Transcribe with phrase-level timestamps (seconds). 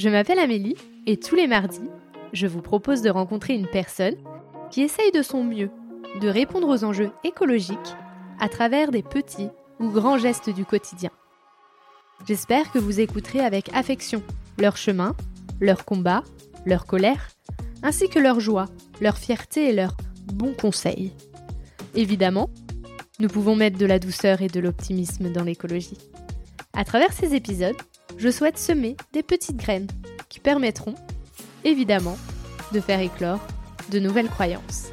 [0.00, 1.90] Je m'appelle Amélie et tous les mardis,
[2.32, 4.16] je vous propose de rencontrer une personne
[4.70, 5.68] qui essaye de son mieux
[6.22, 7.76] de répondre aux enjeux écologiques
[8.40, 11.10] à travers des petits ou grands gestes du quotidien.
[12.26, 14.22] J'espère que vous écouterez avec affection
[14.56, 15.14] leur chemin,
[15.60, 16.24] leur combat,
[16.64, 17.28] leur colère,
[17.82, 18.68] ainsi que leur joie,
[19.02, 19.98] leur fierté et leurs
[20.32, 21.12] bons conseils.
[21.94, 22.48] Évidemment,
[23.18, 25.98] nous pouvons mettre de la douceur et de l'optimisme dans l'écologie.
[26.72, 27.76] À travers ces épisodes,
[28.20, 29.86] je souhaite semer des petites graines
[30.42, 30.94] permettront,
[31.64, 32.18] évidemment,
[32.72, 33.40] de faire éclore
[33.90, 34.90] de nouvelles croyances.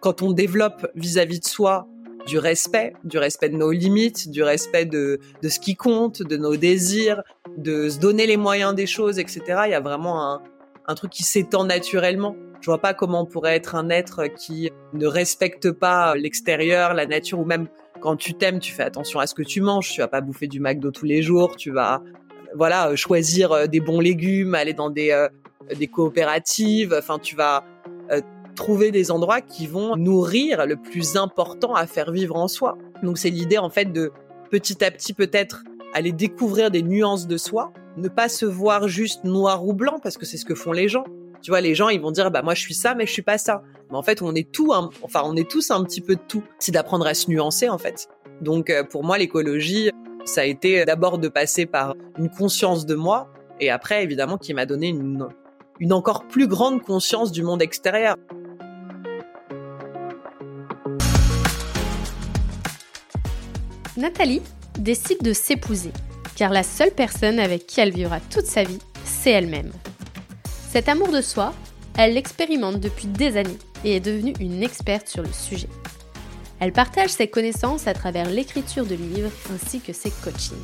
[0.00, 1.86] Quand on développe vis-à-vis de soi
[2.26, 6.56] du respect, du respect de nos limites, du respect de, ce qui compte, de nos
[6.56, 7.22] désirs,
[7.56, 9.42] de se donner les moyens des choses, etc.
[9.66, 10.40] Il y a vraiment
[10.86, 12.36] un truc qui s'étend naturellement.
[12.62, 17.06] Je vois pas comment on pourrait être un être qui ne respecte pas l'extérieur, la
[17.06, 17.66] nature, ou même
[18.00, 19.90] quand tu t'aimes, tu fais attention à ce que tu manges.
[19.90, 21.56] Tu vas pas bouffer du McDo tous les jours.
[21.56, 22.02] Tu vas,
[22.54, 25.28] voilà, choisir euh, des bons légumes, aller dans des euh,
[25.76, 26.94] des coopératives.
[26.96, 27.64] Enfin, tu vas
[28.12, 28.20] euh,
[28.54, 32.78] trouver des endroits qui vont nourrir le plus important à faire vivre en soi.
[33.02, 34.12] Donc c'est l'idée en fait de
[34.50, 39.24] petit à petit peut-être aller découvrir des nuances de soi, ne pas se voir juste
[39.24, 41.04] noir ou blanc parce que c'est ce que font les gens.
[41.42, 43.22] Tu vois, les gens ils vont dire bah moi je suis ça mais je suis
[43.22, 43.62] pas ça.
[43.90, 46.44] Mais en fait on est tout, enfin on est tous un petit peu de tout.
[46.58, 48.08] C'est d'apprendre à se nuancer en fait.
[48.40, 49.90] Donc euh, pour moi l'écologie
[50.24, 54.54] ça a été d'abord de passer par une conscience de moi et après évidemment qui
[54.54, 55.28] m'a donné une
[55.80, 58.16] une encore plus grande conscience du monde extérieur.
[63.96, 64.42] Nathalie
[64.78, 65.92] décide de s'épouser,
[66.36, 69.72] car la seule personne avec qui elle vivra toute sa vie, c'est elle-même.
[70.72, 71.52] Cet amour de soi,
[71.98, 75.68] elle l'expérimente depuis des années et est devenue une experte sur le sujet.
[76.60, 80.56] Elle partage ses connaissances à travers l'écriture de livres ainsi que ses coachings.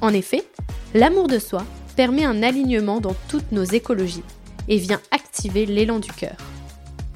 [0.00, 0.48] En effet,
[0.94, 4.22] l'amour de soi permet un alignement dans toutes nos écologies
[4.66, 6.38] et vient activer l'élan du cœur.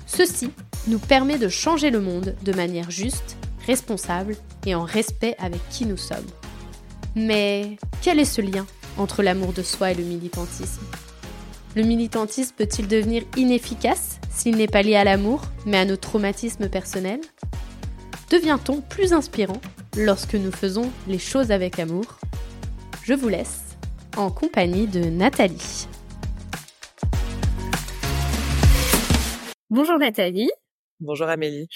[0.06, 0.50] Ceci
[0.86, 4.36] nous permet de changer le monde de manière juste, responsable
[4.66, 6.26] et en respect avec qui nous sommes.
[7.14, 8.66] Mais quel est ce lien
[8.98, 10.84] entre l'amour de soi et le militantisme?
[11.76, 16.68] Le militantisme peut-il devenir inefficace s'il n'est pas lié à l'amour, mais à nos traumatismes
[16.68, 17.20] personnels?
[18.28, 19.60] Devient-on plus inspirant
[19.96, 22.18] lorsque nous faisons les choses avec amour?
[23.04, 23.76] Je vous laisse
[24.16, 25.86] en compagnie de Nathalie.
[29.70, 30.50] Bonjour Nathalie.
[30.98, 31.68] Bonjour Amélie.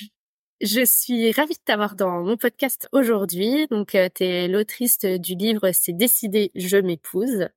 [0.60, 3.68] Je suis ravie de t'avoir dans mon podcast aujourd'hui.
[3.70, 7.48] Donc, euh, tu es l'autrice du livre C'est décidé, je m'épouse.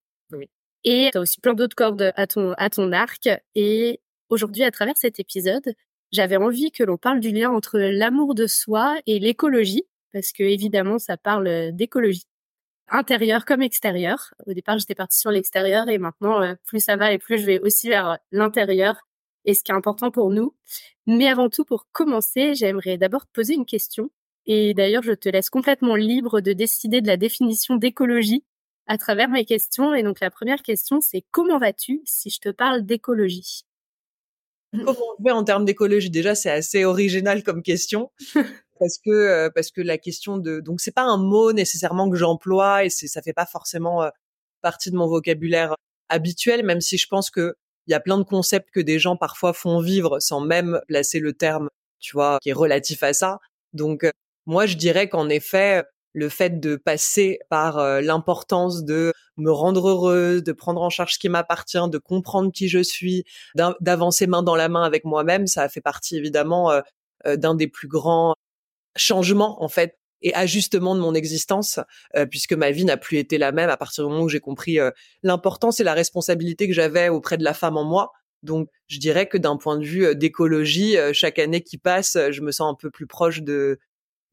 [0.84, 3.30] Et tu as aussi plein d'autres cordes à ton, à ton arc.
[3.56, 5.74] Et aujourd'hui, à travers cet épisode,
[6.12, 9.84] j'avais envie que l'on parle du lien entre l'amour de soi et l'écologie,
[10.14, 12.28] parce que évidemment, ça parle d'écologie
[12.90, 14.34] intérieure comme extérieure.
[14.46, 17.46] Au départ, j'étais partie sur l'extérieur et maintenant, euh, plus ça va et plus je
[17.46, 19.02] vais aussi vers l'intérieur
[19.46, 20.56] et ce qui est important pour nous.
[21.06, 24.10] Mais avant tout, pour commencer, j'aimerais d'abord te poser une question.
[24.46, 28.46] Et d'ailleurs, je te laisse complètement libre de décider de la définition d'écologie
[28.88, 29.94] à travers mes questions.
[29.94, 33.64] Et donc, la première question, c'est comment vas-tu si je te parle d'écologie?
[34.86, 36.10] Comment on fait en termes d'écologie?
[36.10, 38.12] Déjà, c'est assez original comme question.
[38.80, 42.18] parce que euh, parce que la question de donc c'est pas un mot nécessairement que
[42.18, 44.10] j'emploie et c'est ça fait pas forcément euh,
[44.62, 45.74] partie de mon vocabulaire
[46.10, 47.56] habituel même si je pense que
[47.88, 51.20] il y a plein de concepts que des gens parfois font vivre sans même placer
[51.20, 51.70] le terme,
[52.00, 53.40] tu vois, qui est relatif à ça.
[53.74, 54.12] Donc, euh,
[54.46, 59.90] moi, je dirais qu'en effet, le fait de passer par euh, l'importance de me rendre
[59.90, 63.24] heureuse, de prendre en charge ce qui m'appartient, de comprendre qui je suis,
[63.56, 67.68] d'avancer main dans la main avec moi-même, ça a fait partie évidemment euh, d'un des
[67.68, 68.36] plus grands
[68.96, 71.80] changements en fait et ajustement de mon existence,
[72.32, 74.80] puisque ma vie n'a plus été la même à partir du moment où j'ai compris
[75.22, 78.14] l'importance et la responsabilité que j'avais auprès de la femme en moi.
[78.42, 82.52] Donc, je dirais que d'un point de vue d'écologie, chaque année qui passe, je me
[82.52, 83.78] sens un peu plus proche de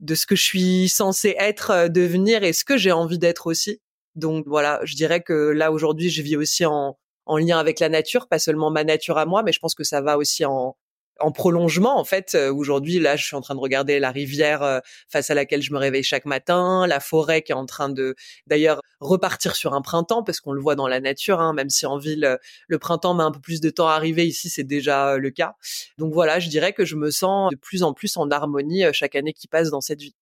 [0.01, 3.81] de ce que je suis censée être, devenir et ce que j'ai envie d'être aussi.
[4.15, 6.97] Donc voilà, je dirais que là aujourd'hui, je vis aussi en
[7.27, 9.85] en lien avec la nature, pas seulement ma nature à moi, mais je pense que
[9.85, 10.77] ça va aussi en
[11.21, 14.63] en prolongement en fait euh, aujourd'hui là je suis en train de regarder la rivière
[14.63, 17.89] euh, face à laquelle je me réveille chaque matin la forêt qui est en train
[17.89, 18.17] de
[18.47, 21.87] d'ailleurs repartir sur un printemps parce qu'on le voit dans la nature hein, même si
[21.87, 24.65] en ville euh, le printemps met un peu plus de temps à arriver ici c'est
[24.65, 25.55] déjà le cas.
[25.99, 29.15] Donc voilà je dirais que je me sens de plus en plus en harmonie chaque
[29.15, 30.17] année qui passe dans cette vie.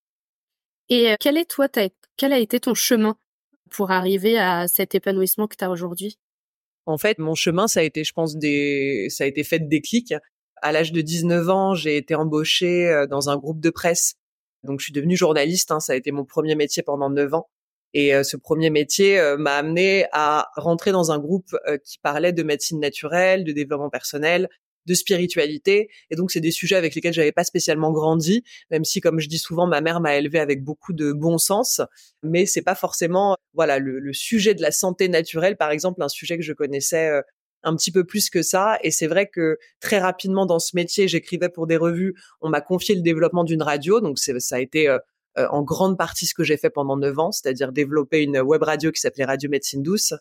[0.89, 1.67] Et quel est toi
[2.17, 3.17] quel a été ton chemin
[3.71, 6.19] pour arriver à cet épanouissement que tu as aujourd'hui?
[6.85, 9.67] En fait, mon chemin, ça a été, je pense, des, ça a été fait de
[9.67, 10.13] déclics
[10.63, 14.15] À l'âge de 19 ans, j'ai été embauchée dans un groupe de presse.
[14.63, 15.71] Donc, je suis devenue journaliste.
[15.71, 17.49] Hein, ça a été mon premier métier pendant 9 ans.
[17.93, 22.79] Et ce premier métier m'a amené à rentrer dans un groupe qui parlait de médecine
[22.79, 24.49] naturelle, de développement personnel,
[24.85, 25.89] de spiritualité.
[26.09, 29.29] Et donc, c'est des sujets avec lesquels j'avais pas spécialement grandi, même si, comme je
[29.29, 31.81] dis souvent, ma mère m'a élevée avec beaucoup de bon sens.
[32.21, 36.37] Mais c'est pas forcément, voilà, le, sujet de la santé naturelle, par exemple, un sujet
[36.37, 37.21] que je connaissais euh,
[37.63, 38.77] un petit peu plus que ça.
[38.83, 42.15] Et c'est vrai que très rapidement dans ce métier, j'écrivais pour des revues.
[42.41, 44.99] On m'a confié le développement d'une radio, donc ça a été euh,
[45.37, 48.63] euh, en grande partie ce que j'ai fait pendant neuf ans, c'est-à-dire développer une web
[48.63, 50.13] radio qui s'appelait Radio Médecine Douce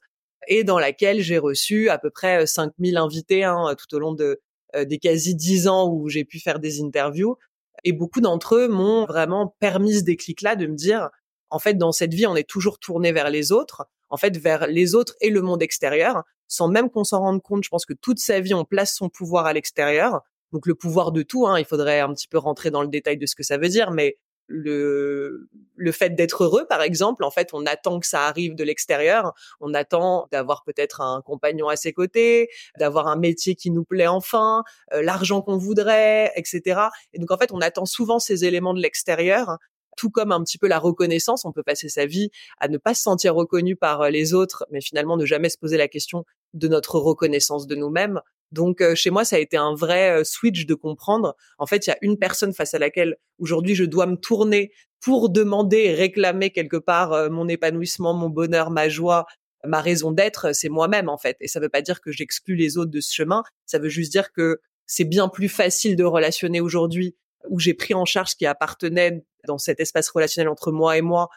[0.49, 4.41] et dans laquelle j'ai reçu à peu près 5000 invités hein, tout au long de,
[4.75, 7.37] euh, des quasi dix ans où j'ai pu faire des interviews.
[7.85, 11.11] Et beaucoup d'entre eux m'ont vraiment permis ce déclic-là de me dire,
[11.51, 14.67] en fait, dans cette vie, on est toujours tourné vers les autres, en fait, vers
[14.67, 17.65] les autres et le monde extérieur, sans même qu'on s'en rende compte.
[17.65, 20.21] Je pense que toute sa vie, on place son pouvoir à l'extérieur.
[20.53, 23.17] Donc le pouvoir de tout, hein, il faudrait un petit peu rentrer dans le détail
[23.17, 24.19] de ce que ça veut dire, mais
[24.49, 28.65] le, le fait d'être heureux, par exemple, en fait, on attend que ça arrive de
[28.65, 29.33] l'extérieur.
[29.61, 34.09] On attend d'avoir peut-être un compagnon à ses côtés, d'avoir un métier qui nous plaît
[34.09, 34.63] enfin,
[34.93, 36.83] euh, l'argent qu'on voudrait, etc.
[37.15, 39.57] Et donc, en fait, on attend souvent ces éléments de l'extérieur
[39.97, 42.95] tout comme un petit peu la reconnaissance, on peut passer sa vie à ne pas
[42.95, 46.25] se sentir reconnu par euh, les autres, mais finalement ne jamais se poser la question
[46.55, 48.21] de notre reconnaissance de nous-mêmes.
[48.51, 51.37] Donc euh, chez moi, ça a été un vrai euh, switch de comprendre.
[51.59, 54.73] En fait, il y a une personne face à laquelle aujourd'hui je dois me tourner
[55.01, 59.27] pour demander réclamer quelque part mon épanouissement, mon bonheur, ma joie,
[59.65, 60.55] ma raison d'être.
[60.55, 61.37] C'est moi-même en fait.
[61.41, 63.43] Et ça ne veut pas dire que j'exclus les autres de ce chemin.
[63.67, 67.17] Ça veut juste dire que c'est bien plus facile de relationner aujourd'hui
[67.49, 71.03] où j'ai pris en charge ce qui appartenait dans cet espace relationnel entre moi et
[71.03, 71.29] moi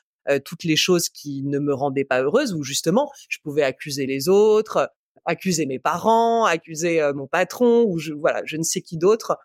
[0.44, 4.28] toutes les choses qui ne me rendaient pas heureuse, où justement je pouvais accuser les
[4.28, 4.90] autres,
[5.26, 9.38] accuser mes parents, accuser euh, mon patron ou je, voilà, je ne sais qui d'autre.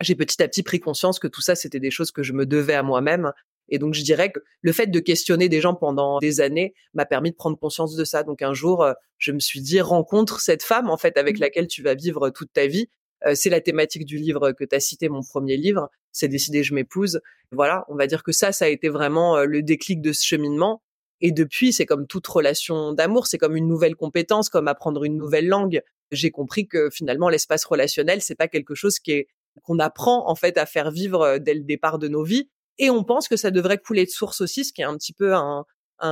[0.00, 2.46] J'ai petit à petit pris conscience que tout ça, c'était des choses que je me
[2.46, 3.32] devais à moi-même.
[3.68, 7.04] Et donc, je dirais que le fait de questionner des gens pendant des années m'a
[7.04, 8.22] permis de prendre conscience de ça.
[8.22, 11.40] Donc, un jour, euh, je me suis dit, rencontre cette femme, en fait, avec mmh.
[11.40, 12.88] laquelle tu vas vivre toute ta vie.
[13.26, 15.90] Euh, c'est la thématique du livre que tu as cité, mon premier livre.
[16.12, 17.20] C'est décidé, je m'épouse.
[17.52, 20.82] Voilà, on va dire que ça, ça a été vraiment le déclic de ce cheminement.
[21.20, 25.16] Et depuis, c'est comme toute relation d'amour, c'est comme une nouvelle compétence, comme apprendre une
[25.16, 25.82] nouvelle langue.
[26.12, 29.28] J'ai compris que finalement, l'espace relationnel, c'est pas quelque chose qui est
[29.62, 32.48] qu'on apprend en fait à faire vivre euh, dès le départ de nos vies.
[32.78, 35.12] Et on pense que ça devrait couler de source aussi, ce qui est un petit
[35.12, 35.64] peu un,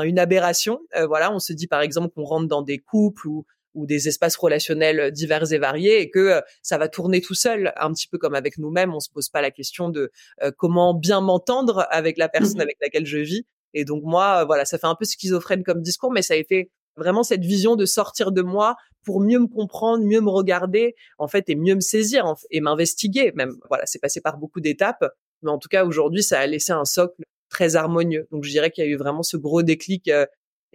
[0.03, 0.81] une aberration.
[0.97, 4.08] Euh, voilà, on se dit par exemple qu'on rentre dans des couples ou, ou des
[4.08, 8.08] espaces relationnels divers et variés et que euh, ça va tourner tout seul, un petit
[8.08, 8.93] peu comme avec nous-mêmes.
[8.93, 10.11] On se pose pas la question de
[10.56, 13.46] comment bien m'entendre avec la personne mmh avec laquelle je vis.
[13.75, 16.70] Et donc moi, voilà, ça fait un peu schizophrène comme discours, mais ça a été
[16.96, 21.29] vraiment cette vision de sortir de moi pour mieux me comprendre, mieux me regarder, en
[21.29, 23.32] fait, et mieux me saisir et m'investiguer.
[23.34, 25.05] Même, voilà, c'est passé par beaucoup d'étapes,
[25.43, 28.26] mais en tout cas aujourd'hui, ça a laissé un socle très harmonieux.
[28.32, 30.11] Donc je dirais qu'il y a eu vraiment ce gros déclic.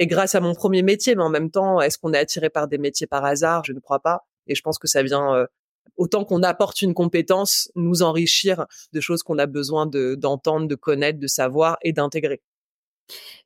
[0.02, 2.68] Et grâce à mon premier métier, mais en même temps, est-ce qu'on est attiré par
[2.68, 3.64] des métiers par hasard?
[3.64, 4.26] Je ne crois pas.
[4.48, 5.46] Et je pense que ça vient euh,
[5.96, 10.74] autant qu'on apporte une compétence, nous enrichir de choses qu'on a besoin de d'entendre, de
[10.74, 12.42] connaître, de savoir et d'intégrer.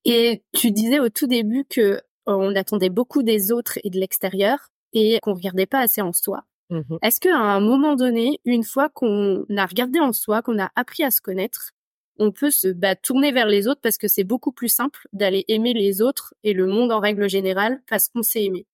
[0.05, 4.69] Et tu disais au tout début que on attendait beaucoup des autres et de l'extérieur
[4.93, 6.45] et qu'on regardait pas assez en soi.
[6.69, 10.71] Mmh Est-ce qu'à un moment donné, une fois qu'on a regardé en soi, qu'on a
[10.77, 11.71] appris à se connaître,
[12.17, 15.45] on peut se bah, tourner vers les autres parce que c'est beaucoup plus simple d'aller
[15.47, 18.65] aimer les autres et le monde en règle générale parce qu'on s'est aimé.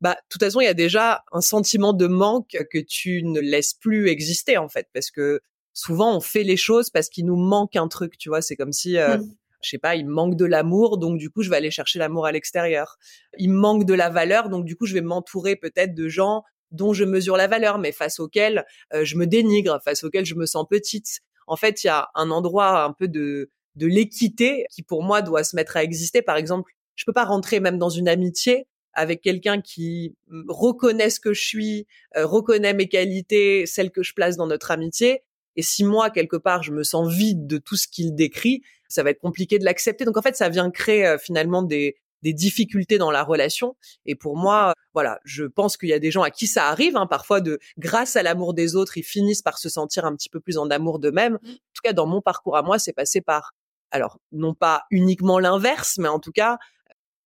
[0.00, 3.40] Bah, de toute façon, il y a déjà un sentiment de manque que tu ne
[3.40, 5.40] laisses plus exister en fait, parce que
[5.72, 8.42] souvent on fait les choses parce qu'il nous manque un truc, tu vois.
[8.42, 11.42] C'est comme si euh, mmh je sais pas, il manque de l'amour, donc du coup,
[11.42, 12.98] je vais aller chercher l'amour à l'extérieur.
[13.38, 16.92] Il manque de la valeur, donc du coup, je vais m'entourer peut-être de gens dont
[16.92, 20.46] je mesure la valeur, mais face auxquels euh, je me dénigre, face auxquels je me
[20.46, 21.20] sens petite.
[21.46, 25.22] En fait, il y a un endroit un peu de de l'équité qui pour moi
[25.22, 26.22] doit se mettre à exister.
[26.22, 30.14] Par exemple, je peux pas rentrer même dans une amitié avec quelqu'un qui
[30.48, 31.86] reconnaît ce que je suis,
[32.16, 35.22] euh, reconnaît mes qualités, celles que je place dans notre amitié.
[35.56, 39.02] Et si moi, quelque part, je me sens vide de tout ce qu'il décrit, ça
[39.02, 40.04] va être compliqué de l'accepter.
[40.04, 43.76] Donc en fait, ça vient créer euh, finalement des, des difficultés dans la relation.
[44.06, 46.96] Et pour moi, voilà, je pense qu'il y a des gens à qui ça arrive,
[46.96, 50.30] hein, parfois de, grâce à l'amour des autres, ils finissent par se sentir un petit
[50.30, 51.34] peu plus en amour d'eux-mêmes.
[51.34, 51.48] Mmh.
[51.48, 53.52] En tout cas, dans mon parcours à moi, c'est passé par,
[53.90, 56.56] alors non pas uniquement l'inverse, mais en tout cas,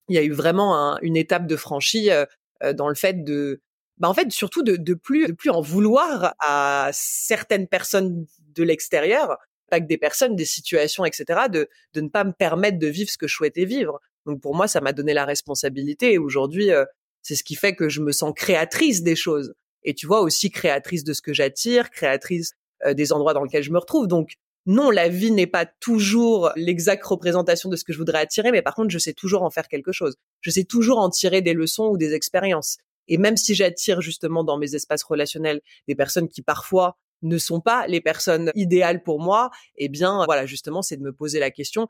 [0.08, 2.26] il y a eu vraiment une étape de franchie euh,
[2.64, 3.62] euh, dans le fait de,
[3.98, 8.62] bah en fait surtout de, de plus de plus en vouloir à certaines personnes de
[8.62, 9.36] l'extérieur
[9.68, 13.10] pas que des personnes, des situations, etc., de, de ne pas me permettre de vivre
[13.10, 14.00] ce que je souhaitais vivre.
[14.26, 16.12] Donc pour moi, ça m'a donné la responsabilité.
[16.12, 16.84] Et aujourd'hui, euh,
[17.22, 19.54] c'est ce qui fait que je me sens créatrice des choses.
[19.84, 22.52] et tu vois aussi créatrice de ce que j'attire, créatrice
[22.84, 24.06] euh, des endroits dans lesquels je me retrouve.
[24.06, 24.32] Donc
[24.66, 28.60] non, la vie n'est pas toujours l'exacte représentation de ce que je voudrais attirer, mais
[28.60, 30.16] par contre, je sais toujours en faire quelque chose.
[30.42, 32.76] Je sais toujours en tirer des leçons ou des expériences.
[33.08, 37.60] Et même si j'attire justement dans mes espaces relationnels des personnes qui parfois ne sont
[37.60, 41.50] pas les personnes idéales pour moi, eh bien voilà, justement, c'est de me poser la
[41.50, 41.88] question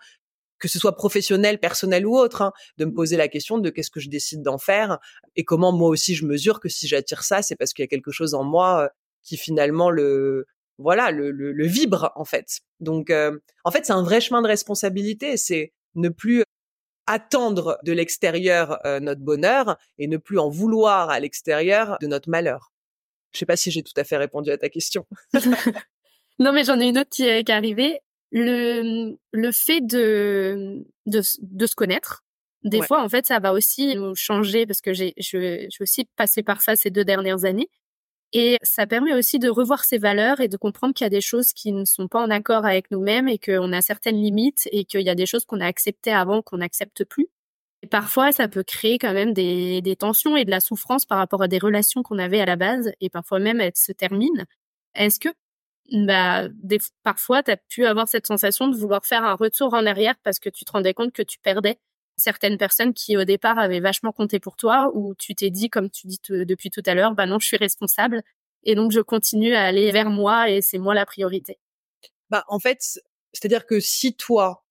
[0.59, 3.91] que ce soit professionnel, personnel ou autre, hein, de me poser la question de qu'est-ce
[3.91, 4.99] que je décide d'en faire
[5.37, 7.89] et comment moi aussi je mesure que si j'attire ça, c'est parce qu'il y a
[7.89, 8.91] quelque chose en moi
[9.23, 10.47] qui finalement le
[10.79, 12.61] voilà le, le, vibre en fait.
[12.81, 16.45] Donc euh, en fait c'est un vrai chemin de responsabilité, c'est ne plus
[17.07, 22.29] attendre de l'extérieur euh, notre bonheur et ne plus en vouloir à l'extérieur de notre
[22.29, 22.73] malheur.
[23.33, 25.07] Je sais pas si j'ai tout à fait répondu à ta question.
[26.39, 28.01] non mais j'en ai une autre qui qui est arrivée
[28.33, 32.23] le, le fait de, de, de se connaître,
[32.65, 35.83] des fois, en fait, ça va aussi nous changer parce que j'ai, je, je suis
[35.83, 37.69] aussi passée par ça ces deux dernières années.
[38.33, 41.23] Et ça permet aussi de revoir ses valeurs et de comprendre qu'il y a des
[41.23, 44.85] choses qui ne sont pas en accord avec nous-mêmes et qu'on a certaines limites et
[44.85, 47.29] qu'il y a des choses qu'on a acceptées avant qu'on n'accepte plus.
[47.83, 51.19] Et parfois, ça peut créer quand même des, des tensions et de la souffrance par
[51.19, 54.45] rapport à des relations qu'on avait à la base et parfois même elles se terminent.
[54.95, 55.29] Est-ce que
[55.93, 59.87] bah, des, parfois, tu as pu avoir cette sensation de vouloir faire un retour en
[59.87, 61.79] arrière parce que tu te rendais compte que tu perdais
[62.17, 65.89] certaines personnes qui, au départ, avaient vachement compté pour toi, ou tu t'es dit, comme
[65.89, 68.23] tu dis depuis tout à l'heure, bah non, je suis responsable,
[68.65, 71.59] et donc je continue à aller vers moi, et c'est moi la priorité.
[72.29, 73.01] Bah, en fait,
[73.33, 74.65] c'est-à-dire que si toi,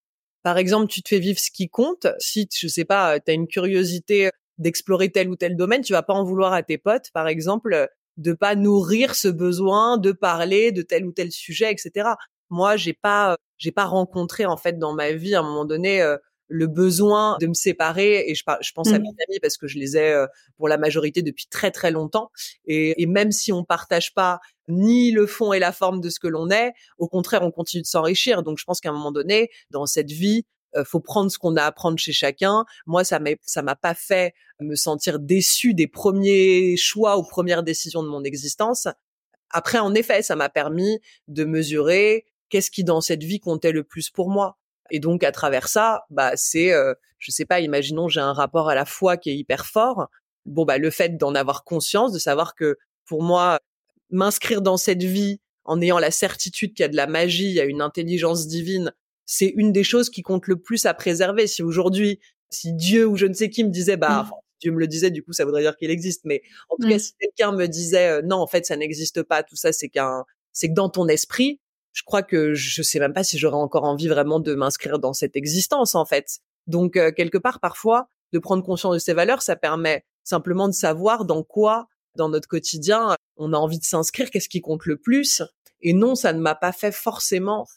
[0.44, 3.34] par exemple, tu te fais vivre ce qui compte, si, je sais pas, tu as
[3.34, 7.12] une curiosité d'explorer tel ou tel domaine, tu vas pas en vouloir à tes potes,
[7.14, 12.10] par exemple, de pas nourrir ce besoin de parler de tel ou tel sujet, etc.
[12.50, 16.02] Moi, j'ai pas, j'ai pas rencontré en fait dans ma vie à un moment donné
[16.02, 19.02] euh, le besoin de me séparer et je, je pense à mmh.
[19.02, 22.32] mes amis parce que je les ai euh, pour la majorité depuis très très longtemps
[22.66, 26.20] et, et même si on partage pas ni le fond et la forme de ce
[26.20, 28.44] que l'on est, au contraire on continue de s'enrichir.
[28.44, 31.56] Donc je pense qu'à un moment donné dans cette vie euh, faut prendre ce qu'on
[31.56, 32.66] a à prendre chez chacun.
[32.86, 37.64] Moi, ça m'a ça m'a pas fait me sentir déçu des premiers choix ou premières
[37.64, 38.88] décisions de mon existence.
[39.50, 43.84] Après, en effet, ça m'a permis de mesurer qu'est-ce qui dans cette vie comptait le
[43.84, 44.58] plus pour moi.
[44.90, 48.70] Et donc, à travers ça, bah, c'est, euh, je sais pas, imaginons j'ai un rapport
[48.70, 50.08] à la foi qui est hyper fort.
[50.46, 53.60] Bon, bah, le fait d'en avoir conscience, de savoir que pour moi,
[54.12, 57.54] m'inscrire dans cette vie en ayant la certitude qu'il y a de la magie, il
[57.54, 58.94] y a une intelligence divine
[59.28, 61.46] c'est une des choses qui compte le plus à préserver.
[61.46, 62.20] Si aujourd'hui,
[62.50, 64.32] si Dieu ou je ne sais qui me disait, bah, mmh.
[64.62, 66.22] Dieu me le disait, du coup, ça voudrait dire qu'il existe.
[66.24, 69.44] Mais en tout cas, si quelqu'un me disait, euh, non, en fait, ça n'existe pas,
[69.44, 71.60] tout ça, c'est qu'un, c'est que dans ton esprit,
[71.92, 75.14] je crois que je sais même pas si j'aurais encore envie vraiment de m'inscrire dans
[75.14, 76.40] cette existence, en fait.
[76.66, 80.74] Donc, euh, quelque part, parfois, de prendre conscience de ces valeurs, ça permet simplement de
[80.74, 84.98] savoir dans quoi, dans notre quotidien, on a envie de s'inscrire, qu'est-ce qui compte le
[84.98, 85.42] plus.
[85.82, 87.68] Et non, ça ne m'a pas fait forcément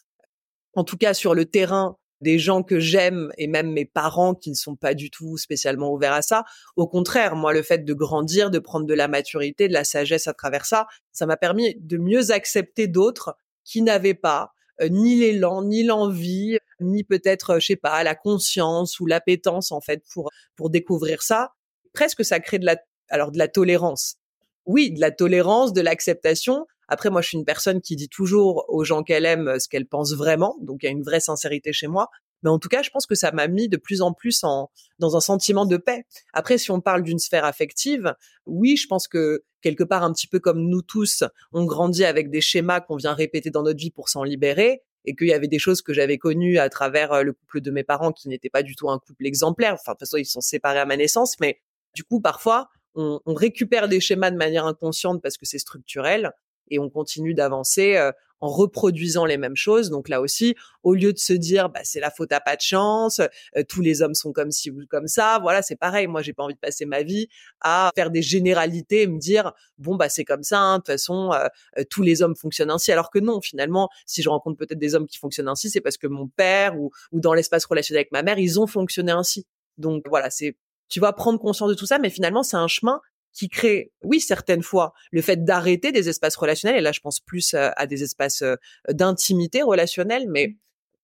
[0.73, 4.51] en tout cas sur le terrain des gens que j'aime et même mes parents qui
[4.51, 6.43] ne sont pas du tout spécialement ouverts à ça.
[6.75, 10.27] Au contraire, moi, le fait de grandir, de prendre de la maturité, de la sagesse
[10.27, 14.51] à travers ça, ça m'a permis de mieux accepter d'autres qui n'avaient pas
[14.81, 19.81] euh, ni l'élan, ni l'envie, ni peut-être, je sais pas, la conscience ou l'appétence en
[19.81, 21.53] fait pour pour découvrir ça.
[21.93, 22.77] Presque ça crée de la
[23.09, 24.17] alors de la tolérance.
[24.65, 28.65] Oui, de la tolérance, de l'acceptation, après, moi, je suis une personne qui dit toujours
[28.67, 30.57] aux gens qu'elle aime euh, ce qu'elle pense vraiment.
[30.59, 32.09] Donc, il y a une vraie sincérité chez moi.
[32.43, 34.69] Mais en tout cas, je pense que ça m'a mis de plus en plus en,
[34.99, 36.03] dans un sentiment de paix.
[36.33, 38.13] Après, si on parle d'une sphère affective,
[38.45, 42.29] oui, je pense que quelque part, un petit peu comme nous tous, on grandit avec
[42.29, 45.47] des schémas qu'on vient répéter dans notre vie pour s'en libérer et qu'il y avait
[45.47, 48.49] des choses que j'avais connues à travers euh, le couple de mes parents qui n'était
[48.49, 49.75] pas du tout un couple exemplaire.
[49.75, 51.61] Enfin, de toute façon, ils sont séparés à ma naissance, mais
[51.95, 56.33] du coup, parfois, on récupère des schémas de manière inconsciente parce que c'est structurel
[56.71, 59.91] et on continue d'avancer euh, en reproduisant les mêmes choses.
[59.91, 62.61] Donc là aussi, au lieu de se dire bah c'est la faute à pas de
[62.61, 66.07] chance, euh, tous les hommes sont comme ci ou comme ça, voilà, c'est pareil.
[66.07, 67.27] Moi, j'ai pas envie de passer ma vie
[67.61, 70.87] à faire des généralités et me dire bon bah c'est comme ça, hein, de toute
[70.87, 74.79] façon euh, tous les hommes fonctionnent ainsi alors que non, finalement, si je rencontre peut-être
[74.79, 77.99] des hommes qui fonctionnent ainsi, c'est parce que mon père ou ou dans l'espace relationnel
[77.99, 79.45] avec ma mère, ils ont fonctionné ainsi.
[79.77, 80.57] Donc voilà, c'est
[80.91, 83.01] tu vas prendre conscience de tout ça, mais finalement, c'est un chemin
[83.33, 87.19] qui crée, oui, certaines fois, le fait d'arrêter des espaces relationnels, et là je pense
[87.19, 88.55] plus euh, à des espaces euh,
[88.89, 90.55] d'intimité relationnelle, mais mmh.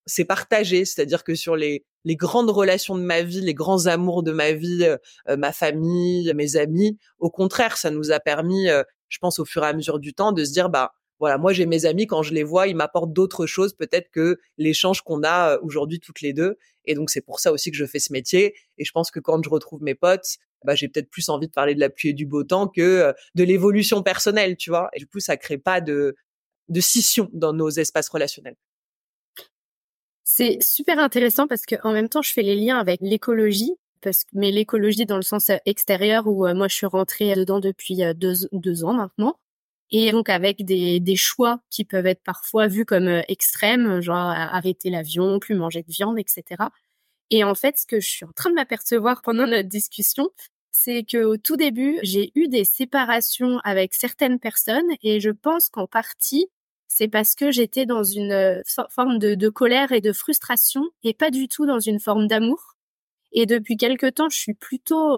[0.06, 4.24] c'est partagé, c'est-à-dire que sur les, les grandes relations de ma vie, les grands amours
[4.24, 8.68] de ma vie, euh, ma famille, mes amis, au contraire, ça nous a permis,
[9.10, 11.52] je pense au fur et à mesure du temps, de se dire, bah voilà, moi
[11.52, 15.24] j'ai mes amis quand je les vois, ils m'apportent d'autres choses peut-être que l'échange qu'on
[15.24, 16.58] a aujourd'hui toutes les deux.
[16.86, 18.56] Et donc c'est pour ça aussi que je fais ce métier.
[18.78, 21.52] Et je pense que quand je retrouve mes potes, bah, j'ai peut-être plus envie de
[21.52, 24.90] parler de la pluie et du beau temps que de l'évolution personnelle, tu vois?
[24.94, 26.16] Et du coup, ça crée pas de,
[26.70, 28.56] de scission dans nos espaces relationnels.
[30.24, 34.24] C'est super intéressant parce que en même temps, je fais les liens avec l'écologie, parce
[34.24, 38.34] que mais l'écologie dans le sens extérieur où moi je suis rentrée dedans depuis deux,
[38.52, 39.38] deux ans maintenant
[39.92, 44.90] et donc avec des, des choix qui peuvent être parfois vus comme extrêmes, genre arrêter
[44.90, 46.44] l'avion, plus manger de viande, etc.
[47.30, 50.30] Et en fait, ce que je suis en train de m'apercevoir pendant notre discussion,
[50.72, 55.70] c'est que au tout début, j'ai eu des séparations avec certaines personnes et je pense
[55.70, 56.48] qu'en partie,
[56.88, 61.48] c'est parce que j'étais dans une forme de, colère et de frustration et pas du
[61.48, 62.76] tout dans une forme d'amour.
[63.34, 65.18] Et depuis quelque temps, je suis plutôt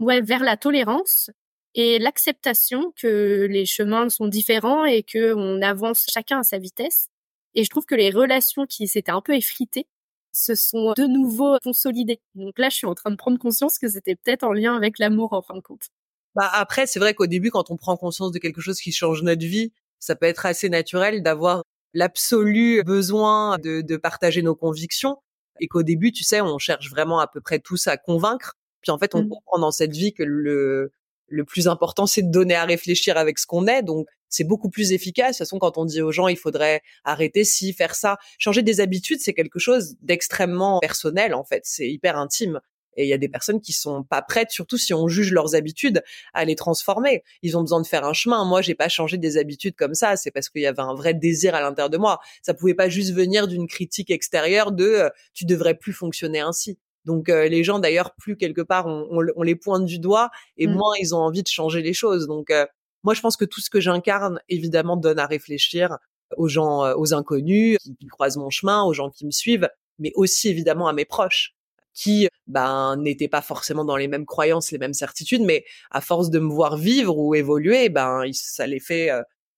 [0.00, 1.30] ouais vers la tolérance
[1.74, 7.08] et l'acceptation que les chemins sont différents et que on avance chacun à sa vitesse.
[7.54, 9.86] Et je trouve que les relations qui s'étaient un peu effritées
[10.32, 12.20] se sont de nouveau consolidés.
[12.34, 14.98] Donc là, je suis en train de prendre conscience que c'était peut-être en lien avec
[14.98, 15.88] l'amour en fin de compte.
[16.34, 19.22] Bah après, c'est vrai qu'au début, quand on prend conscience de quelque chose qui change
[19.22, 21.62] notre vie, ça peut être assez naturel d'avoir
[21.94, 25.18] l'absolu besoin de, de, partager nos convictions
[25.60, 28.54] et qu'au début, tu sais, on cherche vraiment à peu près tous à convaincre.
[28.80, 29.28] Puis en fait, on mmh.
[29.28, 30.92] comprend dans cette vie que le
[31.32, 33.82] le plus important, c'est de donner à réfléchir avec ce qu'on est.
[33.82, 35.28] Donc, c'est beaucoup plus efficace.
[35.28, 38.62] De toute façon, quand on dit aux gens, il faudrait arrêter ci, faire ça, changer
[38.62, 41.62] des habitudes, c'est quelque chose d'extrêmement personnel, en fait.
[41.64, 42.60] C'est hyper intime.
[42.96, 45.54] Et il y a des personnes qui sont pas prêtes, surtout si on juge leurs
[45.54, 46.02] habitudes,
[46.34, 47.22] à les transformer.
[47.40, 48.44] Ils ont besoin de faire un chemin.
[48.44, 50.16] Moi, j'ai pas changé des habitudes comme ça.
[50.16, 52.20] C'est parce qu'il y avait un vrai désir à l'intérieur de moi.
[52.42, 56.78] Ça pouvait pas juste venir d'une critique extérieure de euh, tu devrais plus fonctionner ainsi.
[57.04, 60.72] Donc euh, les gens d'ailleurs plus quelque part on, les pointe du doigt et mmh.
[60.72, 62.26] moins ils ont envie de changer les choses.
[62.26, 62.66] Donc euh,
[63.02, 65.98] moi je pense que tout ce que j'incarne évidemment donne à réfléchir
[66.36, 69.68] aux gens, euh, aux inconnus qui, croisent mon chemin, aux gens qui me suivent,
[69.98, 71.54] mais aussi évidemment à mes proches
[71.94, 76.30] qui ben n'étaient pas forcément dans les mêmes croyances, les mêmes certitudes, mais à force
[76.30, 79.10] de me voir vivre ou évoluer, ben ça les fait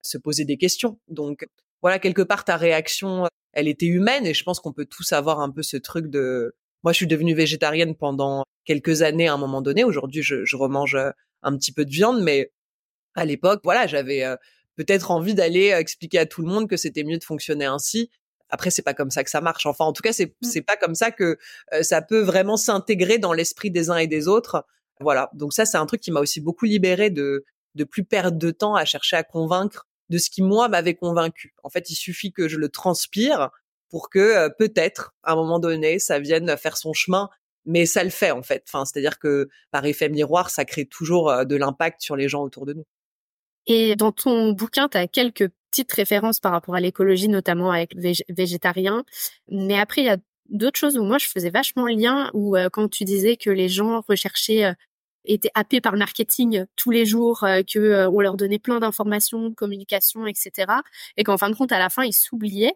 [0.03, 0.99] se poser des questions.
[1.07, 1.47] Donc
[1.81, 5.40] voilà quelque part ta réaction, elle était humaine et je pense qu'on peut tous avoir
[5.40, 9.38] un peu ce truc de moi, je suis devenue végétarienne pendant quelques années à un
[9.38, 9.85] moment donné.
[9.85, 11.11] Aujourd'hui, je, je remange euh,
[11.42, 12.53] un petit peu de viande, mais
[13.14, 14.37] à l'époque, voilà, j'avais euh,
[14.77, 18.11] peut-être envie d'aller euh, expliquer à tout le monde que c'était mieux de fonctionner ainsi.
[18.51, 19.64] Après, c'est pas comme ça que ça marche.
[19.64, 20.47] Enfin, en tout cas, c'est mmh.
[20.47, 21.38] c'est pas comme ça que
[21.81, 24.66] ça peut vraiment s'intégrer dans l'esprit des uns et des autres.
[25.01, 25.31] Voilà.
[25.33, 27.44] Donc ça, c'est un truc qui m'a aussi beaucoup libéré de
[27.75, 31.55] de plus perdre de temps à chercher à convaincre de ce qui moi m'avait convaincu.
[31.64, 33.51] En fait, il suffit que je le transpire
[33.94, 37.30] pour que euh, peut-être à un moment donné ça vienne faire son chemin
[37.64, 41.30] mais ça le fait en fait enfin c'est-à-dire que par effet miroir ça crée toujours
[41.30, 42.83] euh, de l'impact sur les gens autour de nous
[43.68, 47.94] et dans ton bouquin tu as quelques petites références par rapport à l'écologie notamment avec
[48.28, 49.04] végétarien
[49.48, 52.57] mais après il y a d'autres choses où moi je faisais vachement le lien où
[52.57, 54.74] euh, quand tu disais que les gens recherchaient
[55.24, 59.54] étaient happés par le marketing tous les jours, que on leur donnait plein d'informations, de
[59.54, 60.70] communication, etc.
[61.16, 62.74] Et qu'en fin de compte, à la fin, ils s'oubliaient.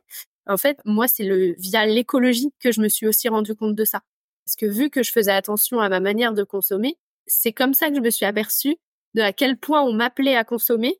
[0.49, 3.85] En fait, moi, c'est le via l'écologie que je me suis aussi rendu compte de
[3.85, 4.01] ça.
[4.45, 7.91] Parce que vu que je faisais attention à ma manière de consommer, c'est comme ça
[7.91, 8.77] que je me suis aperçue
[9.15, 10.99] de à quel point on m'appelait à consommer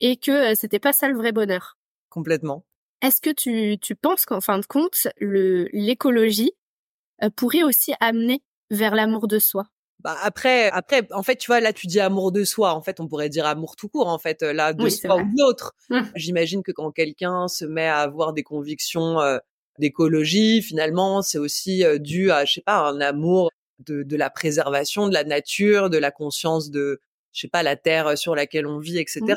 [0.00, 1.76] et que euh, c'était pas ça le vrai bonheur.
[2.08, 2.64] Complètement.
[3.02, 6.52] Est-ce que tu, tu penses qu'en fin de compte, le, l'écologie
[7.22, 9.66] euh, pourrait aussi amener vers l'amour de soi?
[10.06, 12.74] Bah après, après, en fait, tu vois, là, tu dis amour de soi.
[12.74, 14.06] En fait, on pourrait dire amour tout court.
[14.06, 15.74] En fait, là, de soi ou l'autre.
[15.90, 16.00] Mmh.
[16.14, 19.38] J'imagine que quand quelqu'un se met à avoir des convictions euh,
[19.80, 24.30] d'écologie, finalement, c'est aussi euh, dû à, je sais pas, un amour de, de la
[24.30, 27.00] préservation de la nature, de la conscience de,
[27.32, 29.22] je sais pas, la terre sur laquelle on vit, etc.
[29.22, 29.34] Mmh.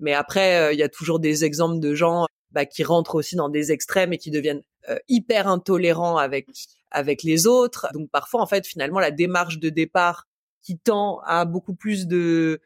[0.00, 3.36] Mais après, euh, il y a toujours des exemples de gens bah, qui rentrent aussi
[3.36, 4.62] dans des extrêmes et qui deviennent
[5.06, 6.48] hyper intolérants avec
[6.90, 7.88] avec les autres.
[7.92, 10.26] Donc parfois, en fait, finalement, la démarche de départ
[10.62, 12.60] qui tend à beaucoup plus de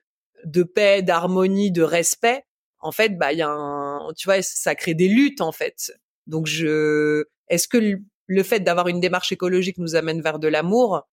[0.44, 2.44] de paix, d'harmonie, de respect,
[2.80, 5.92] en fait, bah il y a un, tu vois, ça crée des luttes en fait.
[6.26, 7.78] Donc je, est-ce que
[8.26, 11.06] le, fait d'avoir une démarche écologique nous amène vers de l'amour?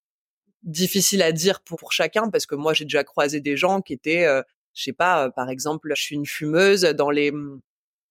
[0.63, 4.25] Difficile à dire pour, chacun parce que moi j'ai déjà croisé des gens qui étaient,
[4.25, 4.41] euh,
[4.73, 7.31] je sais pas, euh, par exemple, je suis une fumeuse dans les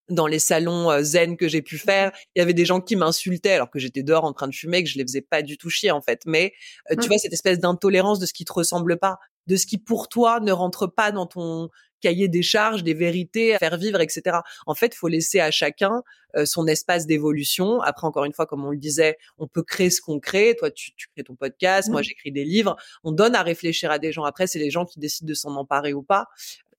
[0.08, 2.80] dans les salons euh, zen que j'ai pu mmh faire, il y avait des gens
[2.80, 5.42] qui m'insultaient alors que j'étais dehors en train de fumer, que je les faisais pas
[5.42, 6.22] du tout chier en fait.
[6.26, 6.52] Mais
[6.90, 7.08] euh, tu mmh.
[7.08, 10.40] vois cette espèce d'intolérance de ce qui te ressemble pas, de ce qui pour toi
[10.40, 14.38] ne rentre pas dans ton cahier des charges, des vérités à faire vivre, etc.
[14.66, 16.02] En fait, faut laisser à chacun
[16.36, 17.80] euh, son espace d'évolution.
[17.80, 20.54] Après, encore une fois, comme on le disait, on peut créer ce qu'on crée.
[20.56, 22.04] Toi, tu, tu crées ton podcast, moi, mmh.
[22.04, 22.76] j'écris des livres.
[23.02, 24.24] On donne à réfléchir à des gens.
[24.24, 26.28] Après, c'est les gens qui décident de s'en emparer ou pas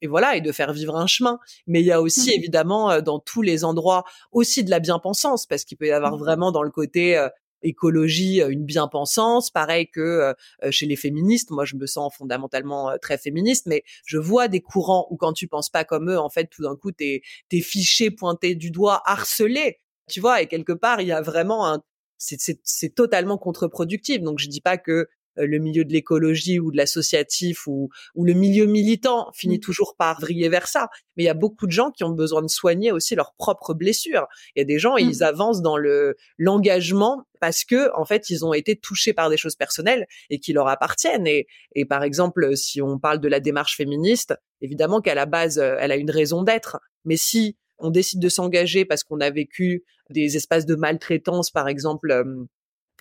[0.02, 3.02] et voilà et de faire vivre un chemin mais il y a aussi mmh évidemment
[3.02, 6.52] dans tous les endroits aussi de la bien-pensance parce qu'il peut y avoir mmh vraiment
[6.52, 7.28] dans le côté
[7.62, 10.34] écologie une bien-pensance, pareil que
[10.72, 11.52] chez les féministes.
[11.52, 15.48] Moi, je me sens fondamentalement très féministe, mais je vois des courants où quand tu
[15.48, 19.02] penses pas comme eux, en fait, tout d'un coup, t'es es fiché, pointé du doigt,
[19.06, 19.78] harcelé.
[20.10, 21.84] Tu vois, et quelque part, il y a vraiment un,
[22.18, 24.22] c'est totalement contre-productif.
[24.22, 25.06] Donc, je dis pas que euh,
[25.46, 29.62] le milieu de l'écologie ou de l'associatif ou, ou le milieu militant finit mmh.
[29.62, 30.90] toujours par vriller vers ça.
[31.16, 33.74] Mais il y a beaucoup de gens qui ont besoin de soigner aussi leurs propres
[33.74, 34.28] blessures.
[34.56, 35.24] Il y a des gens, ils mmh.
[35.24, 39.56] avancent dans le l'engagement parce que en fait ils ont été touchés par des choses
[39.56, 41.28] personnelles et qui leur appartiennent.
[41.28, 45.60] Et, et par exemple, si on parle de la démarche féministe, évidemment qu'à la base,
[45.60, 46.80] euh, elle a une raison d'être.
[47.06, 51.68] Mais si on décide de s'engager parce qu'on a vécu des espaces de maltraitance, par
[51.68, 52.46] exemple, euh,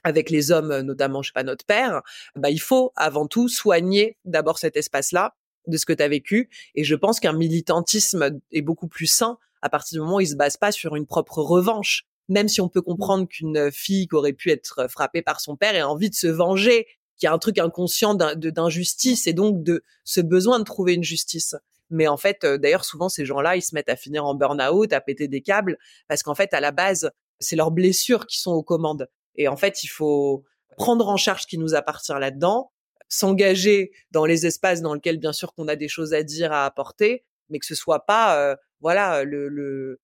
[0.05, 2.03] avec les hommes, euh, notamment, je sais pas, notre père,
[2.37, 5.35] bah, il faut avant tout soigner d'abord cet espace-là
[5.67, 6.49] de ce que tu as vécu.
[6.75, 10.29] Et je pense qu'un militantisme est beaucoup plus sain à partir du moment où il
[10.29, 12.05] se base pas sur une propre revanche.
[12.29, 15.75] Même si on peut comprendre qu'une fille qui aurait pu être frappée par son père
[15.75, 19.83] ait envie de se venger, qu'il y a un truc inconscient d'injustice et donc de
[20.05, 21.57] ce besoin de trouver une justice.
[21.91, 24.93] Mais en fait, euh, d'ailleurs, souvent, ces gens-là, ils se mettent à finir en burn-out,
[24.93, 28.53] à péter des câbles, parce qu'en fait, à la base, c'est leurs blessures qui sont
[28.53, 29.09] aux commandes.
[29.39, 30.45] Et en fait, il faut
[30.77, 32.71] prendre en charge ce qui nous appartient là-dedans,
[33.09, 36.67] s'engager dans les espaces dans lesquels, bien sûr, qu'on a des choses à dire, à
[36.67, 40.01] apporter, mais que ce soit pas, euh, voilà, le,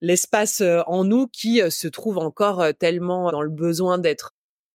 [0.00, 4.34] l'espace euh, en nous qui euh, se trouve encore tellement dans le besoin d'être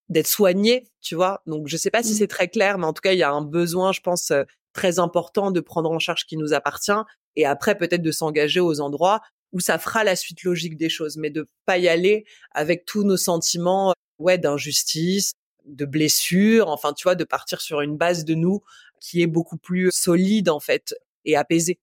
[0.10, 1.42] d'être soigné, tu vois.
[1.46, 2.16] Donc je sais pas si mmh.
[2.16, 4.34] c'est très clair, mais en tout cas il y a un besoin, je pense,
[4.74, 6.92] très important de prendre en charge ce qui nous appartient
[7.38, 9.22] et après peut-être de s'engager aux endroits
[9.54, 13.04] où ça fera la suite logique des choses, mais de pas y aller avec tous
[13.04, 15.34] nos sentiments, ouais, d'injustice,
[15.66, 18.62] de blessure, enfin, tu vois, de partir sur une base de nous
[19.00, 21.80] qui est beaucoup plus solide, en fait, et apaisée.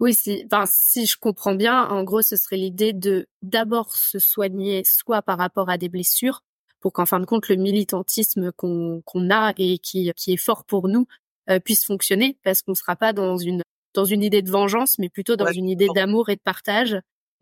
[0.00, 4.18] Oui, si, enfin, si je comprends bien, en gros, ce serait l'idée de d'abord se
[4.18, 6.42] soigner, soit par rapport à des blessures,
[6.80, 10.64] pour qu'en fin de compte, le militantisme qu'on qu'on a et qui, qui est fort
[10.64, 11.06] pour nous
[11.50, 13.62] euh, puisse fonctionner, parce qu'on ne sera pas dans une
[13.94, 16.98] dans une idée de vengeance, mais plutôt dans une idée d'amour et de partage.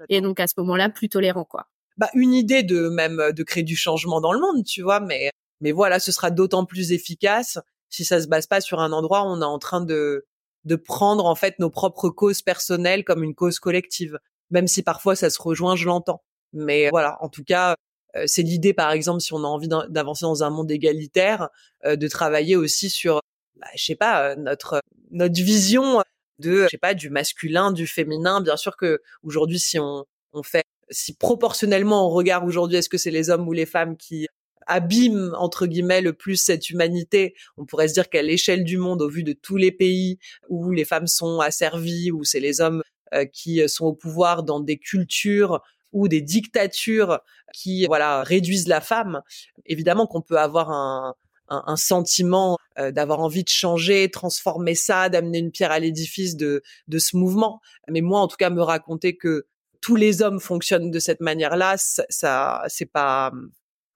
[0.09, 1.67] Et donc à ce moment-là, plus tolérant, quoi.
[1.97, 5.01] Bah, une idée de même de créer du changement dans le monde, tu vois.
[5.01, 5.31] Mais
[5.61, 7.59] mais voilà, ce sera d'autant plus efficace
[7.91, 10.27] si ça se base pas sur un endroit où on est en train de
[10.65, 14.19] de prendre en fait nos propres causes personnelles comme une cause collective,
[14.51, 16.23] même si parfois ça se rejoint, je l'entends.
[16.53, 17.77] Mais voilà, en tout cas,
[18.17, 21.49] euh, c'est l'idée, par exemple, si on a envie d'avancer dans un monde égalitaire,
[21.85, 23.21] euh, de travailler aussi sur,
[23.57, 24.81] bah, je sais pas, euh, notre
[25.11, 26.03] notre vision
[26.39, 28.41] de, je sais pas, du masculin, du féminin.
[28.41, 32.99] Bien sûr que aujourd'hui, si on, on fait, si proportionnellement on regarde aujourd'hui, est-ce que
[32.99, 34.27] c'est les hommes ou les femmes qui
[34.67, 39.03] abîment entre guillemets le plus cette humanité, on pourrait se dire qu'à l'échelle du monde,
[39.03, 42.83] au vu de tous les pays où les femmes sont asservies, où c'est les hommes
[43.15, 47.21] euh, qui sont au pouvoir dans des cultures ou des dictatures
[47.55, 49.23] qui voilà réduisent la femme,
[49.65, 51.15] évidemment qu'on peut avoir un,
[51.49, 56.63] un, sentiment euh, d'avoir envie de changer, transformer ça, d'amener une pierre à l'édifice de,
[56.89, 57.61] de ce mouvement.
[57.89, 59.47] Mais moi, en tout cas, me raconter que
[59.81, 63.33] tous les hommes fonctionnent de cette manière-là, ça, ça c'est pas,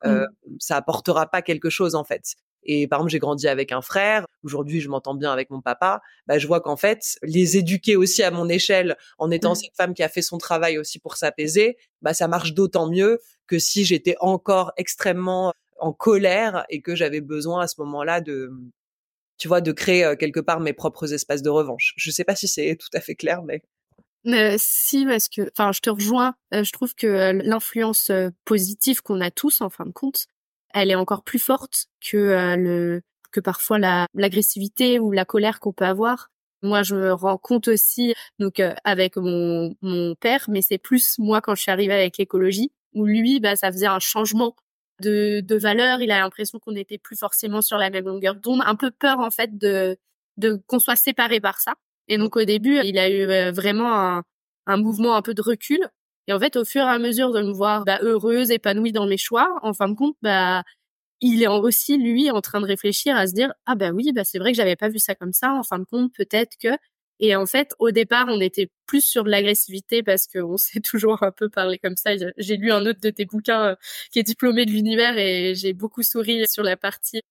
[0.05, 0.57] euh, mmh.
[0.59, 2.35] ça apportera pas quelque chose en fait.
[2.65, 4.25] Et par exemple, j'ai grandi avec un frère.
[4.45, 6.01] Aujourd'hui, je m'entends bien avec mon papa.
[6.29, 9.57] Bah, je vois qu'en fait, les éduquer aussi à mon échelle, en étant mmh.
[9.57, 13.19] cette femme qui a fait son travail aussi pour s'apaiser, bah, ça marche d'autant mieux
[13.49, 18.53] que si j'étais encore extrêmement en colère et que j'avais besoin à ce moment-là de,
[19.37, 21.93] tu vois, de créer quelque part mes propres espaces de revanche.
[21.97, 23.63] Je sais pas si c'est tout à fait clair, mais.
[24.57, 26.37] Si, parce que, enfin, je te rejoins.
[26.53, 28.13] Je trouve que l'influence
[28.45, 30.27] positive qu'on a tous, en fin de compte,
[30.73, 35.73] elle est encore plus forte que le que parfois la l'agressivité ou la colère qu'on
[35.73, 36.29] peut avoir.
[36.63, 41.41] Moi, je me rends compte aussi, donc avec mon mon père, mais c'est plus moi
[41.41, 44.55] quand je suis arrivée avec l'écologie, où lui, bah, ça faisait un changement
[45.03, 46.01] de, valeurs.
[46.01, 49.19] Il a l'impression qu'on n'était plus forcément sur la même longueur d'onde, un peu peur
[49.21, 49.97] en fait de,
[50.37, 51.75] de qu'on soit séparés par ça.
[52.09, 54.25] Et donc au début, il a eu euh, vraiment un,
[54.67, 55.81] un mouvement un peu de recul.
[56.29, 59.07] Et en fait, au fur et à mesure de me voir bah, heureuse, épanouie dans
[59.07, 60.63] mes choix, en fin de compte, bah
[61.21, 64.25] il est aussi lui en train de réfléchir à se dire ah bah oui bah
[64.25, 65.53] c'est vrai que j'avais pas vu ça comme ça.
[65.55, 66.69] En fin de compte, peut-être que
[67.23, 71.31] et en fait, au départ, on était plus sur l'agressivité parce qu'on s'est toujours un
[71.31, 72.11] peu parlé comme ça.
[72.37, 73.77] J'ai lu un autre de tes bouquins euh,
[74.11, 77.23] qui est diplômé de l'univers et j'ai beaucoup souri sur la partie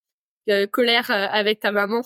[0.50, 2.02] euh, colère euh, avec ta maman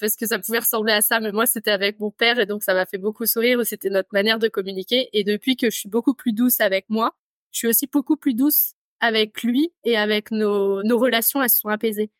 [0.00, 2.64] parce que ça pouvait ressembler à ça, mais moi c'était avec mon père et donc
[2.64, 3.64] ça m'a fait beaucoup sourire.
[3.64, 7.14] C'était notre manière de communiquer et depuis que je suis beaucoup plus douce avec moi,
[7.52, 11.68] je suis aussi beaucoup plus douce avec lui et avec nos, nos relations, elles sont
[11.68, 12.10] apaisées.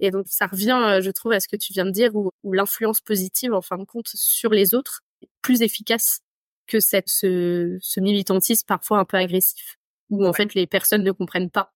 [0.00, 2.30] Et donc, ça revient, euh, je trouve, à ce que tu viens de dire, où,
[2.52, 6.20] l'influence positive, en fin de compte, sur les autres est plus efficace
[6.66, 9.76] que cette, ce, ce militantisme parfois un peu agressif,
[10.10, 11.72] où en fait les personnes ne comprennent pas.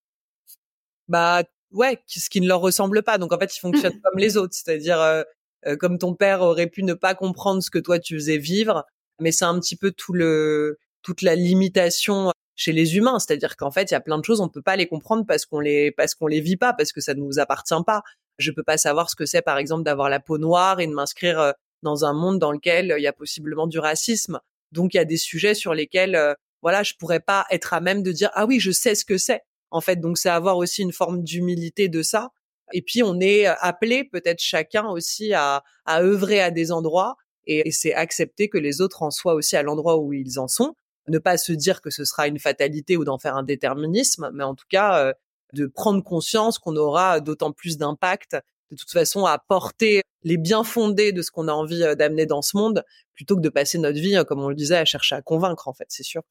[1.09, 3.18] bah ouais, ce qui ne leur ressemble pas.
[3.18, 5.22] Donc en fait, ils fonctionnent comme les autres, c'est-à-dire euh,
[5.66, 8.85] euh, comme ton père aurait pu ne pas comprendre ce que toi tu faisais vivre,
[9.20, 13.71] mais c'est un petit peu tout le toute la limitation chez les humains, c'est-à-dire qu'en
[13.71, 15.92] fait, il y a plein de choses on peut pas les comprendre parce qu'on les
[15.92, 18.03] parce qu'on les vit pas, parce que ça ne nous appartient pas.
[18.38, 20.92] Je peux pas savoir ce que c'est par exemple d'avoir la peau noire et de
[20.92, 24.40] m'inscrire euh, dans un monde dans lequel il y a possiblement du racisme.
[24.73, 28.03] Donc il y a des sujets sur lesquels voilà, je pourrais pas être à même
[28.03, 29.97] de dire ah oui, je sais ce que c'est en fait.
[29.97, 32.31] Donc c'est avoir aussi une forme d'humilité de ça.
[32.73, 37.16] Et puis on est appelé peut-être chacun aussi à, à œuvrer à des endroits
[37.47, 40.75] et, c'est accepter que les autres en soient aussi à l'endroit où ils en sont.
[41.09, 44.44] Ne pas se dire que ce sera une fatalité ou d'en faire un déterminisme, mais
[44.44, 45.12] en tout cas euh,
[45.53, 48.37] de prendre conscience qu'on aura d'autant plus d'impact
[48.71, 52.27] de toute façon à porter les biens fondés de ce qu'on a envie euh, d'amener
[52.27, 55.14] dans ce monde plutôt que de passer notre vie, comme on le disait, à chercher
[55.14, 56.23] à convaincre en fait, c'est sûr.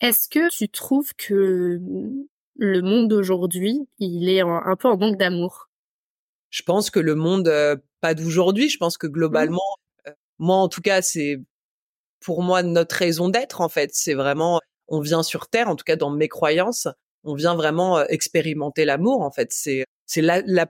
[0.00, 1.80] Est-ce que tu trouves que
[2.56, 5.68] le monde d'aujourd'hui, il est un, peu en manque d'amour?
[6.50, 9.12] Je pense que le monde, euh, pas d'aujourd'hui, je pense que mmh.
[9.12, 11.40] globalement, euh, moi en tout cas, c'est
[12.20, 13.90] pour moi notre raison d'être en fait.
[13.92, 16.88] C'est vraiment, on vient sur Terre, en tout cas dans mes croyances,
[17.24, 19.52] on vient vraiment euh, expérimenter l'amour en fait.
[19.52, 20.66] C'est c'est la, la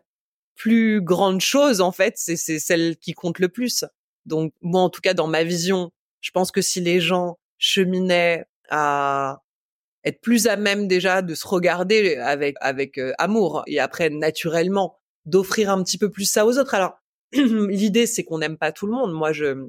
[0.57, 3.85] plus grande chose en fait, c'est c'est celle qui compte le plus.
[4.27, 8.45] Donc moi en tout cas dans ma vision, je pense que si les gens cheminaient
[8.71, 9.43] à
[10.05, 14.99] être plus à même déjà de se regarder avec avec euh, amour et après naturellement
[15.27, 16.75] d'offrir un petit peu plus ça aux autres.
[16.75, 16.99] Alors
[17.33, 19.13] l'idée c'est qu'on n'aime pas tout le monde.
[19.13, 19.69] Moi je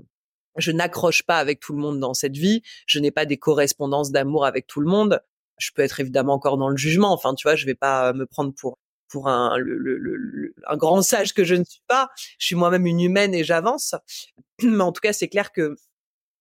[0.60, 2.62] je n'accroche pas avec tout le monde dans cette vie.
[2.86, 5.22] Je n'ai pas des correspondances d'amour avec tout le monde.
[5.58, 7.12] Je peux être évidemment encore dans le jugement.
[7.12, 8.78] Enfin, tu vois, je vais pas me prendre pour
[9.10, 12.10] pour un le, un grand sage que je ne suis pas.
[12.38, 13.96] Je suis moi-même une humaine et j'avance.
[14.64, 15.76] Mais en tout cas, c'est clair que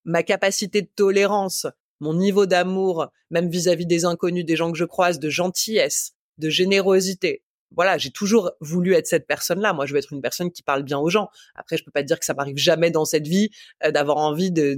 [0.04, 1.66] ma capacité de tolérance
[2.00, 6.48] mon niveau d'amour, même vis-à-vis des inconnus, des gens que je croise, de gentillesse, de
[6.48, 7.42] générosité.
[7.76, 9.72] Voilà, j'ai toujours voulu être cette personne-là.
[9.72, 11.28] Moi, je veux être une personne qui parle bien aux gens.
[11.54, 13.50] Après, je peux pas te dire que ça m'arrive jamais dans cette vie
[13.84, 14.74] euh, d'avoir envie de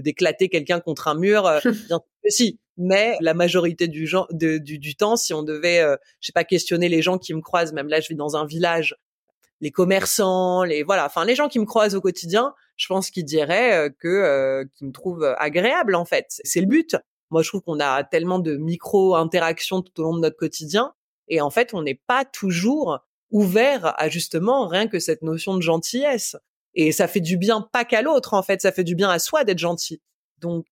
[0.00, 1.46] d'éclater quelqu'un contre un mur.
[1.46, 5.96] Euh, bien si, mais la majorité du, genre, du, du, temps, si on devait, euh,
[6.20, 8.46] je sais pas, questionner les gens qui me croisent, même là, je vis dans un
[8.46, 8.96] village,
[9.60, 13.24] les commerçants, les voilà, enfin les gens qui me croisent au quotidien, je pense qu'ils
[13.24, 16.26] diraient que euh, qu'ils me trouvent agréable en fait.
[16.42, 16.96] C'est le but.
[17.30, 20.92] Moi, je trouve qu'on a tellement de micro interactions tout au long de notre quotidien
[21.28, 25.62] et en fait, on n'est pas toujours ouvert à justement rien que cette notion de
[25.62, 26.36] gentillesse.
[26.74, 29.18] Et ça fait du bien pas qu'à l'autre en fait, ça fait du bien à
[29.18, 30.02] soi d'être gentil.
[30.38, 30.66] Donc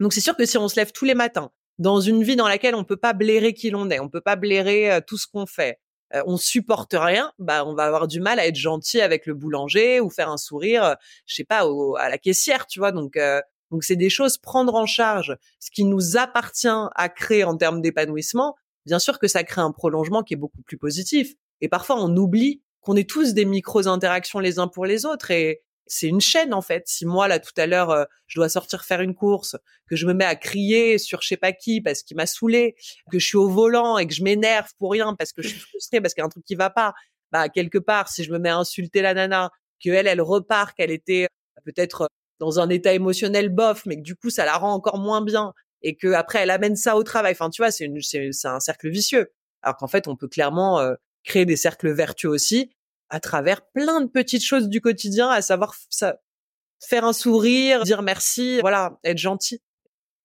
[0.00, 2.48] donc c'est sûr que si on se lève tous les matins dans une vie dans
[2.48, 5.46] laquelle on peut pas blairer qui l'on est, on peut pas blairer tout ce qu'on
[5.46, 5.78] fait,
[6.14, 9.34] euh, on supporte rien, bah on va avoir du mal à être gentil avec le
[9.34, 10.94] boulanger ou faire un sourire, euh,
[11.26, 11.64] je sais pas,
[11.98, 12.92] à la caissière, tu vois.
[12.92, 17.44] Donc euh, donc c'est des choses prendre en charge ce qui nous appartient à créer
[17.44, 18.56] en termes d'épanouissement.
[18.86, 21.34] Bien sûr que ça crée un prolongement qui est beaucoup plus positif.
[21.60, 25.30] Et parfois on oublie qu'on est tous des micros interactions les uns pour les autres
[25.30, 26.84] et c'est une chaîne en fait.
[26.86, 29.56] Si moi là tout à l'heure euh, je dois sortir faire une course,
[29.88, 32.74] que je me mets à crier sur je sais pas qui parce qu'il m'a saoulé,
[33.10, 35.60] que je suis au volant et que je m'énerve pour rien parce que je suis
[35.70, 36.94] frustrée parce qu'il y a un truc qui va pas,
[37.30, 39.50] bah quelque part si je me mets à insulter la nana,
[39.84, 41.28] que elle elle repart qu'elle était
[41.64, 42.08] peut-être
[42.40, 45.52] dans un état émotionnel bof, mais que du coup ça la rend encore moins bien
[45.82, 47.32] et que après elle amène ça au travail.
[47.32, 47.88] Enfin tu vois c'est
[48.44, 49.32] un cercle vicieux.
[49.62, 52.70] Alors qu'en fait on peut clairement euh, créer des cercles vertueux aussi
[53.10, 56.16] à travers plein de petites choses du quotidien, à savoir ça,
[56.80, 59.60] faire un sourire, dire merci, voilà, être gentil.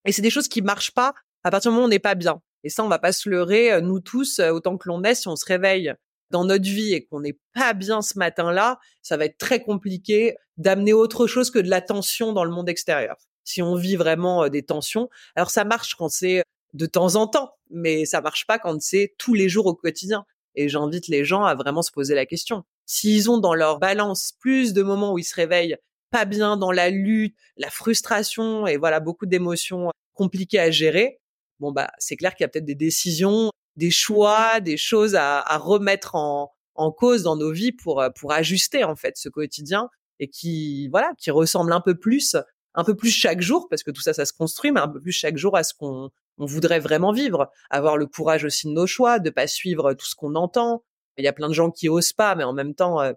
[0.05, 2.15] Et c'est des choses qui marchent pas à partir du moment où on n'est pas
[2.15, 2.41] bien.
[2.63, 5.15] Et ça, on va pas se leurrer, euh, nous tous, euh, autant que l'on est,
[5.15, 5.93] si on se réveille
[6.31, 10.35] dans notre vie et qu'on n'est pas bien ce matin-là, ça va être très compliqué
[10.57, 13.17] d'amener autre chose que de la tension dans le monde extérieur.
[13.47, 17.51] Si on vit vraiment des tensions, alors ça marche quand c'est de temps en temps,
[17.69, 20.25] mais ça marche pas quand c'est tous les jours au quotidien.
[20.55, 24.33] Et j'invite les gens à vraiment se poser la question s'ils ont dans leur balance
[24.39, 25.77] plus de moments où ils se réveillent
[26.10, 31.19] pas bien dans la lutte, la frustration et voilà beaucoup d'émotions compliquées à gérer,
[31.60, 35.41] bon bah c'est clair qu'il y a peut-être des décisions, des choix, des choses à,
[35.41, 39.89] à remettre en, en cause dans nos vies pour pour ajuster en fait ce quotidien
[40.19, 42.38] et qui voilà qui ressemble un peu plus
[42.77, 45.01] un peu plus chaque jour parce que tout ça ça se construit mais un peu
[45.01, 47.51] plus chaque jour à ce qu'on on voudrait vraiment vivre.
[47.69, 50.83] Avoir le courage aussi de nos choix de pas suivre tout ce qu'on entend.
[51.17, 53.13] Il y a plein de gens qui osent pas, mais en même temps, euh,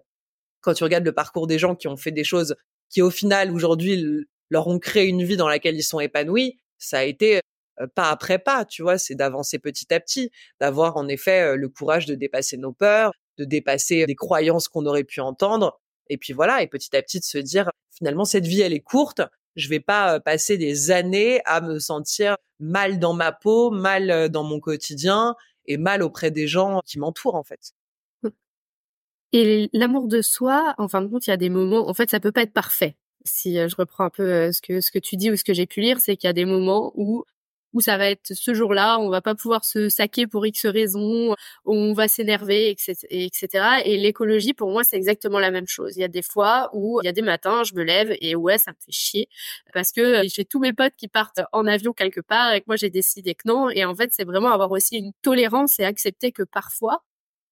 [0.61, 2.55] quand tu regardes le parcours des gens qui ont fait des choses
[2.89, 6.99] qui, au final, aujourd'hui, leur ont créé une vie dans laquelle ils sont épanouis, ça
[6.99, 7.41] a été
[7.79, 11.55] euh, pas après pas, tu vois, c'est d'avancer petit à petit, d'avoir en effet euh,
[11.55, 16.17] le courage de dépasser nos peurs, de dépasser des croyances qu'on aurait pu entendre, et
[16.17, 19.21] puis voilà, et petit à petit de se dire finalement cette vie elle est courte,
[19.55, 24.43] je vais pas passer des années à me sentir mal dans ma peau, mal dans
[24.43, 25.35] mon quotidien,
[25.65, 27.73] et mal auprès des gens qui m'entourent en fait.
[29.33, 32.09] Et l'amour de soi, en fin de compte, il y a des moments, en fait,
[32.09, 32.97] ça peut pas être parfait.
[33.23, 35.67] Si je reprends un peu ce que ce que tu dis ou ce que j'ai
[35.67, 37.23] pu lire, c'est qu'il y a des moments où
[37.73, 41.35] où ça va être ce jour-là, on va pas pouvoir se saquer pour X raisons,
[41.65, 43.47] on va s'énerver, etc., etc.
[43.85, 45.95] Et l'écologie, pour moi, c'est exactement la même chose.
[45.97, 48.35] Il y a des fois où il y a des matins, je me lève et
[48.35, 49.29] ouais, ça me fait chier
[49.73, 52.75] parce que j'ai tous mes potes qui partent en avion quelque part et que moi
[52.75, 53.69] j'ai décidé que non.
[53.69, 57.03] Et en fait, c'est vraiment avoir aussi une tolérance et accepter que parfois,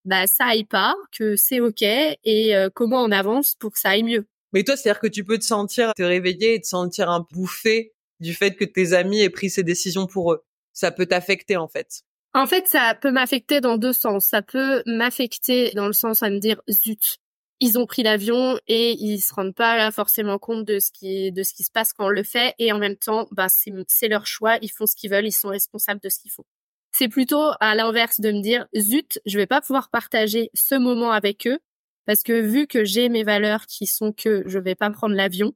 [0.05, 3.89] bah ça aille pas, que c'est ok et euh, comment on avance pour que ça
[3.89, 4.25] aille mieux.
[4.53, 7.93] Mais toi, c'est-à-dire que tu peux te sentir, te réveiller et te sentir un bouffé
[8.19, 10.43] du fait que tes amis aient pris ces décisions pour eux.
[10.73, 12.01] Ça peut t'affecter en fait.
[12.33, 14.25] En fait, ça peut m'affecter dans deux sens.
[14.25, 17.19] Ça peut m'affecter dans le sens à me dire zut,
[17.59, 21.43] ils ont pris l'avion et ils se rendent pas forcément compte de ce qui de
[21.43, 24.25] ce qui se passe quand on le fait et en même temps, bah c'est leur
[24.25, 26.45] choix, ils font ce qu'ils veulent, ils sont responsables de ce qu'ils font.
[26.91, 31.11] C'est plutôt à l'inverse de me dire zut, je vais pas pouvoir partager ce moment
[31.11, 31.59] avec eux
[32.05, 35.53] parce que vu que j'ai mes valeurs qui sont que je vais pas prendre l'avion,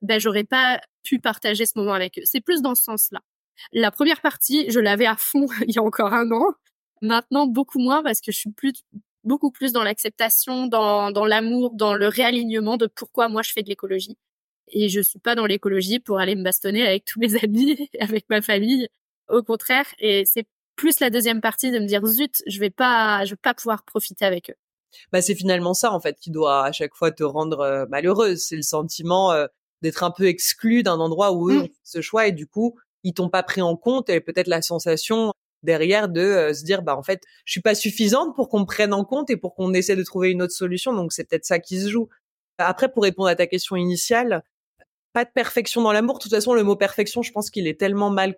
[0.00, 2.22] ben j'aurais pas pu partager ce moment avec eux.
[2.24, 3.20] C'est plus dans ce sens-là.
[3.72, 6.46] La première partie, je l'avais à fond il y a encore un an.
[7.00, 8.72] Maintenant, beaucoup moins parce que je suis plus
[9.24, 13.62] beaucoup plus dans l'acceptation, dans, dans l'amour, dans le réalignement de pourquoi moi je fais
[13.62, 14.16] de l'écologie.
[14.68, 18.28] Et je suis pas dans l'écologie pour aller me bastonner avec tous mes amis, avec
[18.30, 18.88] ma famille.
[19.28, 23.24] Au contraire, et c'est plus la deuxième partie de me dire zut, je vais pas,
[23.24, 24.56] je vais pas pouvoir profiter avec eux.
[25.10, 28.40] Bah c'est finalement ça en fait qui doit à chaque fois te rendre euh, malheureuse.
[28.40, 29.46] C'est le sentiment euh,
[29.82, 31.62] d'être un peu exclu d'un endroit où eux mmh.
[31.62, 34.62] ont ce choix et du coup ils t'ont pas pris en compte et peut-être la
[34.62, 38.60] sensation derrière de euh, se dire bah en fait je suis pas suffisante pour qu'on
[38.60, 41.28] me prenne en compte et pour qu'on essaie de trouver une autre solution donc c'est
[41.28, 42.08] peut-être ça qui se joue.
[42.58, 44.42] Après pour répondre à ta question initiale,
[45.12, 46.18] pas de perfection dans l'amour.
[46.18, 48.36] De toute façon le mot perfection je pense qu'il est tellement mal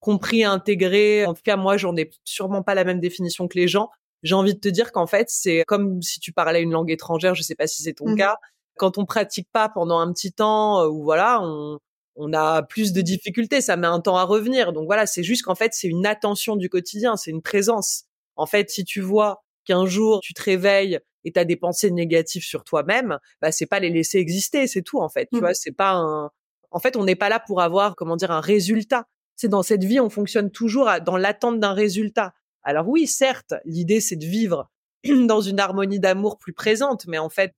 [0.00, 1.26] compris, intégré.
[1.26, 3.90] En tout cas moi j'en ai sûrement pas la même définition que les gens.
[4.22, 7.34] J'ai envie de te dire qu'en fait c'est comme si tu parlais une langue étrangère,
[7.34, 8.38] je sais pas si c'est ton mmh cas
[8.76, 11.78] quand on pratique pas pendant un petit temps euh, ou voilà, on,
[12.16, 14.72] on a plus de difficultés, ça met un temps à revenir.
[14.72, 18.04] Donc voilà, c'est juste qu'en fait, c'est une attention du quotidien, c'est une présence.
[18.36, 21.90] En fait, si tu vois qu'un jour tu te réveilles et tu as des pensées
[21.90, 25.28] négatives sur toi-même, bah c'est pas les laisser exister, c'est tout en fait.
[25.32, 25.40] Tu mmh.
[25.40, 26.30] vois, c'est pas un
[26.70, 29.06] en fait, on n'est pas là pour avoir comment dire un résultat.
[29.34, 32.34] C'est dans cette vie, on fonctionne toujours dans l'attente d'un résultat.
[32.62, 34.70] Alors oui, certes, l'idée c'est de vivre
[35.26, 37.54] dans une harmonie d'amour plus présente, mais en fait,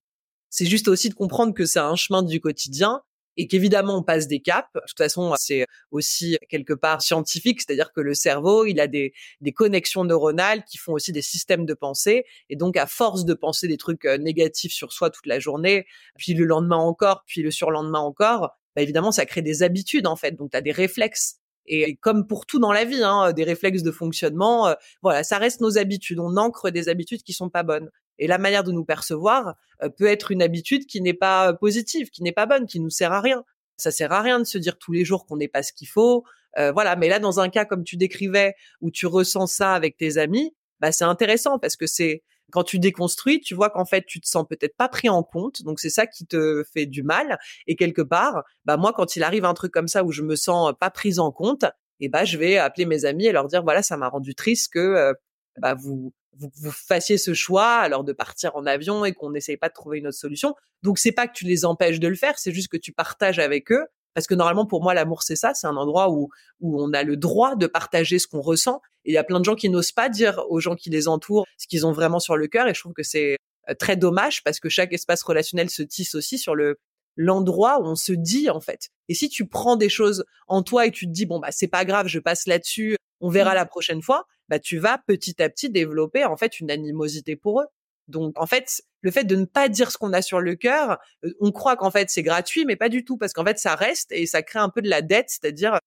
[0.50, 3.02] c'est juste aussi de comprendre que c'est un chemin du quotidien
[3.38, 4.68] et qu'évidemment on passe des caps.
[4.74, 9.14] De toute façon, c'est aussi quelque part scientifique, c'est-à-dire que le cerveau, il a des,
[9.40, 12.24] des connexions neuronales qui font aussi des systèmes de pensée.
[12.50, 15.87] Et donc, à force de penser des trucs euh, négatifs sur soi toute la journée,
[16.18, 20.16] puis le lendemain encore, puis le surlendemain encore, bah évidemment, ça crée des habitudes en
[20.16, 20.32] fait.
[20.32, 21.37] Donc, tu as des réflexes.
[21.66, 25.38] Et comme pour tout dans la vie, hein, des réflexes de fonctionnement, euh, voilà, ça
[25.38, 26.18] reste nos habitudes.
[26.18, 27.90] On ancre des habitudes qui sont pas bonnes.
[28.18, 32.11] Et la manière de nous percevoir euh, peut être une habitude qui n'est pas positive,
[32.11, 33.44] qui n'est pas bonne, qui nous sert à rien.
[33.76, 35.88] Ça sert à rien de se dire tous les jours qu'on n'est pas ce qu'il
[35.88, 36.24] faut.
[36.59, 36.96] Euh, voilà.
[36.96, 40.54] Mais là, dans un cas comme tu décrivais, où tu ressens ça avec tes amis,
[40.81, 44.26] bah c'est intéressant parce que c'est quand tu déconstruis, tu vois qu'en fait tu te
[44.26, 47.38] sens peut-être pas pris en compte, donc c'est ça qui te fait du mal.
[47.66, 50.37] Et quelque part, bah moi quand il arrive un truc comme ça où je me
[50.37, 51.64] sens pas prise en compte,
[52.00, 54.35] et eh bah je vais appeler mes amis et leur dire voilà ça m'a rendu
[54.35, 55.12] triste que euh,
[55.59, 59.56] bah vous vous, vous, fassiez ce choix alors de partir en avion et qu'on n'essaye
[59.56, 60.54] pas de trouver une autre solution.
[60.82, 63.38] Donc c'est pas que tu les empêches de le faire, c'est juste que tu partages
[63.38, 63.86] avec eux.
[64.14, 65.54] Parce que normalement, pour moi, l'amour, c'est ça.
[65.54, 66.28] C'est un endroit où,
[66.60, 68.80] où on a le droit de partager ce qu'on ressent.
[69.04, 71.06] Et il y a plein de gens qui n'osent pas dire aux gens qui les
[71.06, 72.66] entourent ce qu'ils ont vraiment sur le cœur.
[72.66, 73.36] Et je trouve que c'est
[73.68, 76.78] euh, très dommage parce que chaque espace relationnel se tisse aussi sur le
[77.20, 78.88] l'endroit où on se dit en fait.
[79.08, 81.68] Et si tu prends des choses en toi et tu te dis bon bah c'est
[81.68, 83.54] pas grave, je passe là-dessus, on verra mmh.
[83.54, 87.61] la prochaine fois, bah tu vas petit à petit développer en fait une animosité pour
[87.61, 87.66] eux.
[88.08, 90.98] Donc en fait, le fait de ne pas dire ce qu'on a sur le cœur,
[91.40, 94.11] on croit qu'en fait c'est gratuit, mais pas du tout parce qu'en fait ça reste
[94.12, 95.78] et ça crée un peu de la dette, c'est-à-dire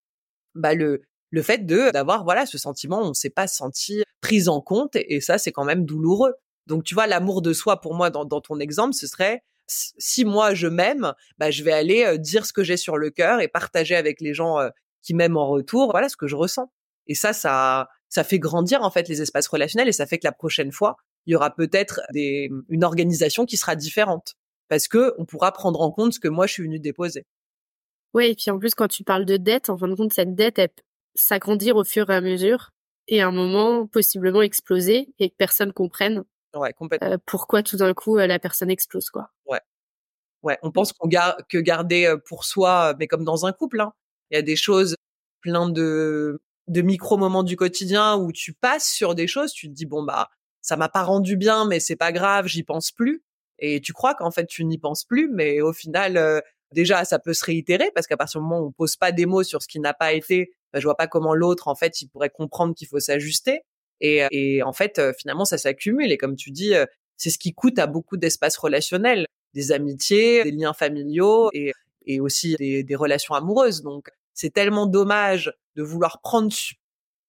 [0.56, 4.62] bah le le fait de d'avoir voilà ce sentiment, on s'est pas senti prise en
[4.62, 6.33] compte et, ça c'est quand même douloureux.
[6.67, 10.25] Donc tu vois l'amour de soi pour moi dans, dans ton exemple, ce serait si
[10.25, 13.48] moi je m'aime, bah je vais aller dire ce que j'ai sur le cœur et
[13.48, 14.58] partager avec les gens
[15.02, 16.71] qui m'aiment en retour, voilà ce que je ressens.
[17.08, 20.28] Et ça, ça, ça fait grandir en fait les espaces relationnels et ça fait que
[20.28, 24.36] la prochaine fois, il y aura peut-être des, une organisation qui sera différente
[24.68, 27.26] parce que on pourra prendre en compte ce que moi je suis venue déposer.
[28.14, 30.36] Oui, et puis en plus quand tu parles de dette, en fin de compte cette
[30.36, 30.70] dette elle
[31.16, 32.72] s'agrandir au fur et à mesure
[33.08, 36.24] et à un moment possiblement exploser et que personne comprenne.
[36.54, 37.12] Ouais, complètement.
[37.12, 39.32] Euh, pourquoi tout d'un coup euh, la personne explose quoi.
[39.46, 39.62] Ouais.
[40.44, 43.80] Ouais, on pense qu'on garde que garder euh, pour soi mais comme dans un couple
[43.80, 43.94] hein.
[44.32, 44.96] Il y a des choses
[45.42, 46.42] plein de
[46.72, 50.04] de micro moments du quotidien où tu passes sur des choses, tu te dis bon
[50.04, 50.30] bah
[50.62, 53.24] ça m'a pas rendu bien, mais c'est pas grave, j'y pense plus.
[53.60, 56.40] Et tu crois qu'en fait tu n'y penses plus, mais au final euh,
[56.72, 59.26] déjà ça peut se réitérer parce qu'à partir du moment où on pose pas des
[59.26, 62.02] mots sur ce qui n'a pas été, bah, je vois pas comment l'autre en fait
[62.02, 63.62] il pourrait comprendre qu'il faut s'ajuster.
[64.00, 66.86] Et, et, en fait euh, finalement ça s'accumule et comme tu dis euh,
[67.17, 71.74] c'est ce qui coûte à beaucoup d'espaces relationnels, des amitiés, des liens familiaux et,
[72.06, 73.82] et aussi des, des relations amoureuses.
[73.84, 76.52] Donc c'est tellement dommage de vouloir prendre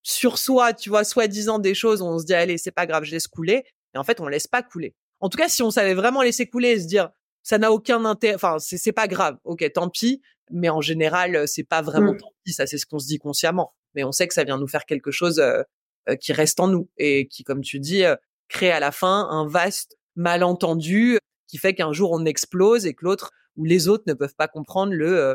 [0.02, 3.12] sur soi, tu vois, soi-disant des choses, on se dit allez, c'est pas grave, je
[3.12, 3.64] laisse couler.
[3.94, 4.94] Et en fait, on laisse pas couler.
[5.20, 7.10] En tout cas, si on savait vraiment laisser couler et se dire
[7.42, 10.20] ça n'a aucun intérêt, enfin c'est pas grave, ok, tant pis.
[10.50, 12.18] Mais en général, c'est pas vraiment mmh.
[12.18, 13.74] tant pis, ça c'est ce qu'on se dit consciemment.
[13.94, 15.62] Mais on sait que ça vient nous faire quelque chose euh,
[16.08, 18.16] euh, qui reste en nous et qui, comme tu dis, euh,
[18.48, 23.04] crée à la fin un vaste malentendu qui fait qu'un jour on explose et que
[23.04, 25.34] l'autre ou les autres ne peuvent pas comprendre le euh,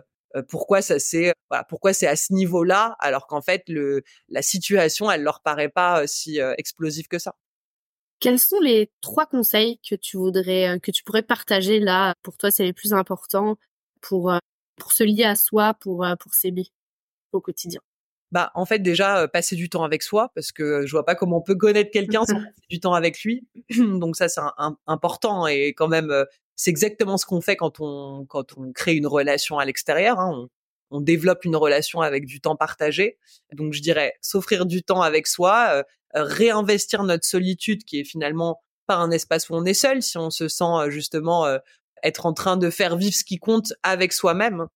[0.49, 5.09] pourquoi ça c'est voilà, pourquoi c'est à ce niveau-là alors qu'en fait le la situation
[5.09, 7.35] elle leur paraît pas si explosive que ça?
[8.19, 12.51] Quels sont les trois conseils que tu voudrais que tu pourrais partager là pour toi
[12.51, 13.57] c'est les plus importants
[14.01, 14.33] pour
[14.77, 16.67] pour se lier à soi pour pour s'aimer
[17.31, 17.81] au quotidien?
[18.31, 21.37] Bah en fait déjà passer du temps avec soi parce que je vois pas comment
[21.37, 23.47] on peut connaître quelqu'un sans passer du temps avec lui
[23.77, 24.41] donc ça c'est
[24.85, 26.25] important et quand même
[26.57, 30.19] c'est exactement ce qu'on fait quand on quand on crée une relation à l'extérieur.
[30.19, 30.31] Hein.
[30.33, 33.17] On, on, développe une relation avec du temps partagé.
[33.53, 35.83] Donc je dirais s'offrir du temps avec soi, euh,
[36.13, 40.29] réinvestir notre solitude qui est finalement pas un espace où on est seul si on
[40.29, 41.59] se sent euh, justement euh,
[42.03, 44.67] être en train de faire vivre ce qui compte avec soi-même.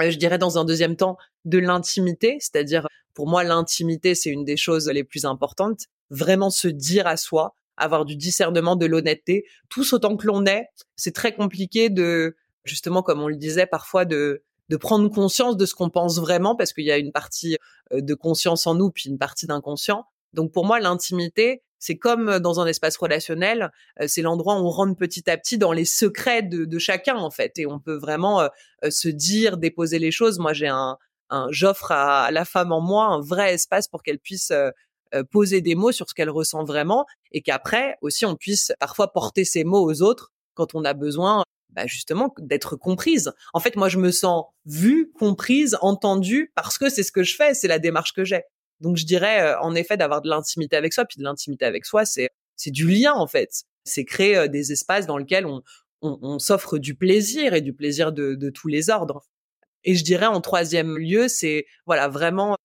[0.00, 4.56] je dirais dans un deuxième temps de l'intimité, c'est-à-dire pour moi l'intimité c'est une des
[4.56, 5.86] choses les plus importantes.
[6.10, 10.66] Vraiment se dire à soi, avoir du discernement, de l'honnêteté, tous autant que l'on est.
[10.96, 15.66] C'est très compliqué de, justement, comme on le disait parfois, de de prendre conscience de
[15.66, 17.58] ce qu'on pense vraiment, parce qu'il y a une partie
[17.92, 20.06] euh, de conscience en nous, puis une partie d'inconscient.
[20.32, 23.70] Donc pour moi, l'intimité, c'est comme dans un espace relationnel,
[24.00, 27.30] euh, c'est l'endroit où on rentre petit à petit dans les secrets de, chacun en
[27.30, 28.48] fait, et on peut vraiment euh,
[28.88, 30.38] se dire, déposer les choses.
[30.38, 30.96] Moi, j'ai un,
[31.28, 34.70] un j'offre à, la femme en moi un vrai espace pour qu'elle puisse euh,
[35.30, 39.44] poser des mots sur ce qu'elle ressent vraiment et qu'après aussi on puisse parfois porter
[39.44, 43.32] ces mots aux autres quand on a besoin bah justement d'être comprise.
[43.54, 47.34] En fait, moi je me sens vue, comprise, entendue parce que c'est ce que je
[47.34, 48.42] fais, c'est la démarche que j'ai.
[48.80, 51.86] Donc je dirais euh, en effet d'avoir de l'intimité avec soi, puis de l'intimité avec
[51.86, 53.64] soi, c'est c'est du lien en fait.
[53.84, 55.62] C'est créer euh, des espaces dans lesquels on,
[56.02, 59.24] on, on s'offre du plaisir et du plaisir de, de tous les ordres.
[59.84, 62.56] Et je dirais en troisième lieu, c'est voilà vraiment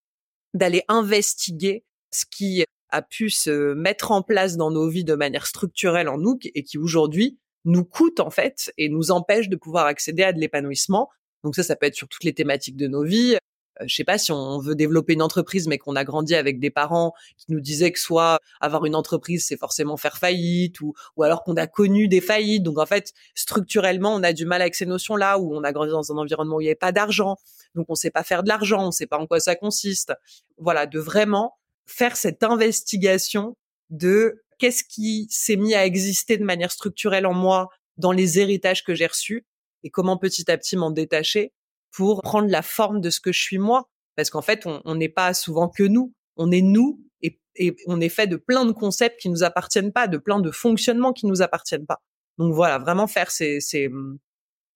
[0.53, 5.45] d'aller investiguer ce qui a pu se mettre en place dans nos vies de manière
[5.45, 9.85] structurelle en nous et qui aujourd'hui nous coûte en fait et nous empêche de pouvoir
[9.85, 11.09] accéder à de l'épanouissement.
[11.43, 13.37] Donc ça, ça peut être sur toutes les thématiques de nos vies.
[13.81, 16.59] Euh, je sais pas si on veut développer une entreprise, mais qu'on a grandi avec
[16.59, 20.93] des parents qui nous disaient que soit avoir une entreprise, c'est forcément faire faillite, ou,
[21.15, 22.63] ou alors qu'on a connu des faillites.
[22.63, 25.91] Donc en fait, structurellement, on a du mal avec ces notions-là, où on a grandi
[25.91, 27.35] dans un environnement où il n'y avait pas d'argent,
[27.75, 30.13] donc on sait pas faire de l'argent, on sait pas en quoi ça consiste.
[30.57, 33.55] Voilà, de vraiment faire cette investigation
[33.89, 38.83] de qu'est-ce qui s'est mis à exister de manière structurelle en moi dans les héritages
[38.83, 39.45] que j'ai reçus
[39.83, 41.53] et comment petit à petit m'en détacher
[41.91, 43.89] pour prendre la forme de ce que je suis moi.
[44.15, 46.13] Parce qu'en fait, on n'est pas souvent que nous.
[46.35, 50.07] On est nous et, on est fait de plein de concepts qui nous appartiennent pas,
[50.07, 52.01] de plein de fonctionnements qui nous appartiennent pas.
[52.37, 53.89] Donc voilà, vraiment faire ces, ces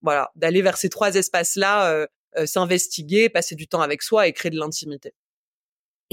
[0.02, 2.08] voilà, d'aller vers ces trois espaces-là, euh,
[2.38, 5.14] euh, s'investiguer, passer du temps avec soi et créer de l'intimité.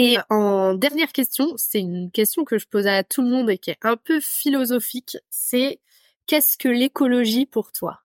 [0.01, 3.59] Et en dernière question, c'est une question que je pose à tout le monde et
[3.59, 5.81] qui est un peu philosophique, c'est
[6.27, 7.99] qu'est-ce que l'écologie pour toi?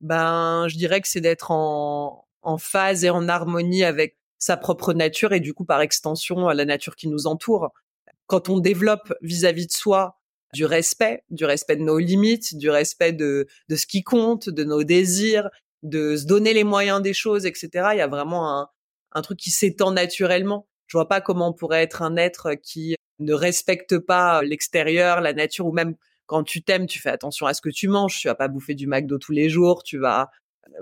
[0.00, 2.26] Ben, je dirais que c'est d'être en,
[2.58, 6.96] phase et en harmonie avec sa propre nature et du coup par extension la nature
[6.96, 7.70] qui nous entoure.
[8.26, 10.18] Quand on développe vis-à-vis de soi
[10.54, 14.84] du respect, du respect de nos limites, du respect de, ce qui compte, de nos
[14.84, 15.50] désirs,
[15.82, 17.90] de se donner les moyens des choses, etc.
[17.92, 18.68] Il y a vraiment
[19.12, 20.66] un truc qui s'étend naturellement.
[20.90, 25.32] Je vois pas comment on pourrait être un être qui ne respecte pas l'extérieur, la
[25.32, 25.94] nature, ou même
[26.26, 28.18] quand tu t'aimes, tu fais attention à ce que tu manges.
[28.18, 29.82] Tu vas pas bouffer du McDo tous les jours.
[29.84, 30.30] Tu vas,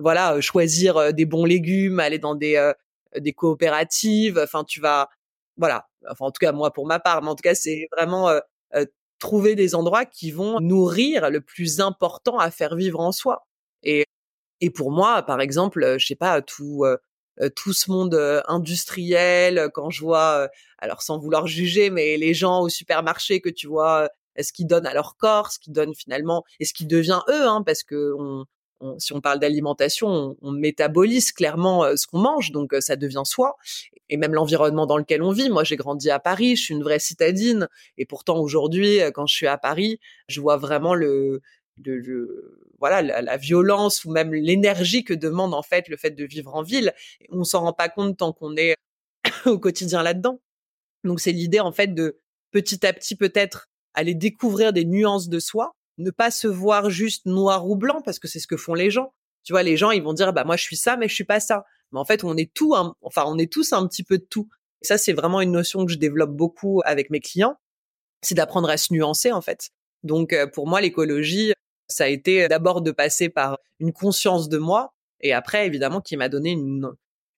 [0.01, 2.73] voilà, choisir des bons légumes, aller dans des
[3.17, 4.41] des coopératives.
[4.43, 5.09] Enfin, tu vas,
[5.57, 5.89] voilà.
[6.11, 8.31] Enfin, en tout cas, moi pour ma part, mais en tout cas, c'est vraiment
[9.19, 13.47] trouver des endroits qui vont nourrir le plus important à faire vivre en soi.
[13.83, 14.05] Et
[14.61, 16.99] et pour moi, par exemple, je sais pas, tout euh,
[17.55, 22.34] tout ce monde euh, industriel, euh, quand je vois, alors sans vouloir juger, mais les
[22.34, 24.09] gens au supermarché que tu vois,
[24.41, 27.47] ce qu'ils donnent à leur corps, ce qu'ils donnent finalement, et ce qui devient eux,
[27.47, 28.14] hein, parce que
[28.80, 33.57] on, si on parle d'alimentation, on, métabolise clairement ce qu'on mange, donc ça devient soi.
[34.09, 35.51] Et même l'environnement dans lequel on vit.
[35.51, 37.68] Moi, j'ai grandi à Paris, je suis une vraie citadine,
[37.99, 41.43] et pourtant aujourd'hui, quand je suis à Paris, je vois vraiment le,
[42.79, 46.62] voilà la, violence ou même l'énergie que demande en fait le fait de vivre en
[46.62, 46.95] ville.
[47.31, 48.76] On s'en rend pas compte tant qu'on est
[49.47, 50.41] au quotidien là-dedans.
[51.05, 52.20] Donc c'est l'idée en fait de
[52.51, 57.26] petit à petit peut-être aller découvrir des nuances de soi, ne pas se voir juste
[57.26, 59.12] noir ou blanc parce que c'est ce que font les gens.
[59.45, 61.24] Tu vois, les gens ils vont dire bah moi je suis ça mais je suis
[61.24, 61.64] pas ça.
[61.93, 64.49] Mais en fait on est tout, enfin on est tous un petit peu de tout.
[64.83, 67.57] Et ça c'est vraiment une notion que je développe beaucoup avec mes clients,
[68.22, 69.70] c'est d'apprendre à se nuancer en fait.
[70.05, 71.53] Donc euh, pour moi l'écologie
[71.89, 76.16] ça a été d'abord de passer par une conscience de moi et après évidemment qui
[76.16, 76.91] m'a donné une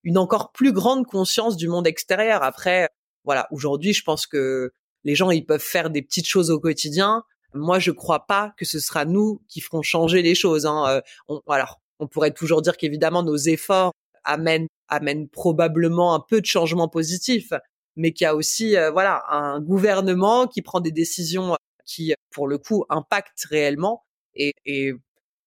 [0.02, 2.42] une encore plus grande conscience du monde extérieur.
[2.42, 2.88] Après
[3.24, 4.72] voilà, aujourd'hui je pense que
[5.04, 7.22] les gens ils peuvent faire des petites choses au quotidien.
[7.54, 10.66] Moi je crois pas que ce sera nous qui ferons changer les choses.
[10.66, 11.02] Hein.
[11.28, 13.92] Euh, alors on pourrait toujours dire qu'évidemment nos efforts
[14.24, 17.52] amènent amènent probablement un peu de changement positif,
[17.96, 22.48] mais qu'il y a aussi euh, voilà un gouvernement qui prend des décisions qui pour
[22.48, 24.04] le coup impactent réellement
[24.34, 24.92] et, et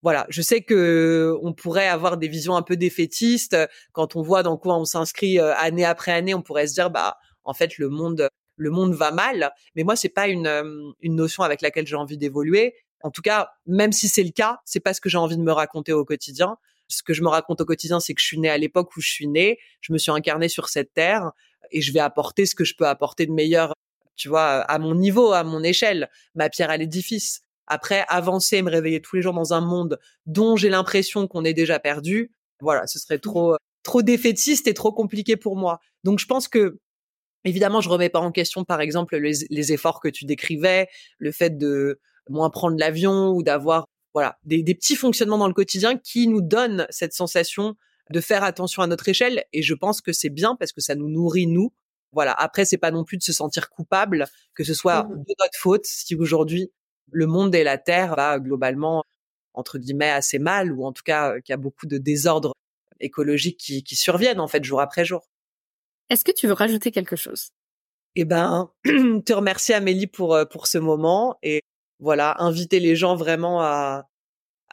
[0.01, 3.57] voilà, je sais que on pourrait avoir des visions un peu défaitistes
[3.93, 6.33] quand on voit dans quoi on s'inscrit année après année.
[6.33, 9.51] On pourrait se dire bah en fait le monde le monde va mal.
[9.75, 12.75] Mais moi c'est pas une une notion avec laquelle j'ai envie d'évoluer.
[13.03, 15.41] En tout cas, même si c'est le cas, c'est pas ce que j'ai envie de
[15.41, 16.57] me raconter au quotidien.
[16.87, 19.01] Ce que je me raconte au quotidien, c'est que je suis née à l'époque où
[19.01, 21.31] je suis née, je me suis incarnée sur cette terre
[21.71, 23.73] et je vais apporter ce que je peux apporter de meilleur,
[24.15, 27.42] tu vois, à mon niveau, à mon échelle, ma pierre à l'édifice.
[27.67, 31.45] Après, avancer et me réveiller tous les jours dans un monde dont j'ai l'impression qu'on
[31.45, 35.79] est déjà perdu, voilà, ce serait trop trop défaitiste et trop compliqué pour moi.
[36.03, 36.79] Donc je pense que
[37.43, 40.87] évidemment, je remets pas en question, par exemple, les, efforts que tu décrivais,
[41.19, 41.99] le fait de
[42.29, 46.41] moins prendre l'avion ou d'avoir voilà des, des, petits fonctionnements dans le quotidien qui nous
[46.41, 47.75] donnent cette sensation
[48.09, 49.43] de faire attention à notre échelle.
[49.53, 51.73] Et je pense que c'est bien parce que ça nous nourrit nous.
[52.11, 52.31] Voilà.
[52.33, 55.09] Après, c'est pas non plus de se sentir coupable, que ce soit mmh.
[55.09, 56.71] de notre faute si aujourd'hui
[57.11, 59.03] le monde et la Terre va globalement,
[59.53, 62.53] entre guillemets, assez mal, ou en tout cas qu'il y a beaucoup de désordres
[62.99, 65.27] écologiques qui, qui surviennent en fait jour après jour.
[66.09, 67.49] Est-ce que tu veux rajouter quelque chose?
[68.15, 71.61] Eh ben, te remercier Amélie pour pour ce moment et
[71.99, 74.07] voilà, inviter les gens vraiment à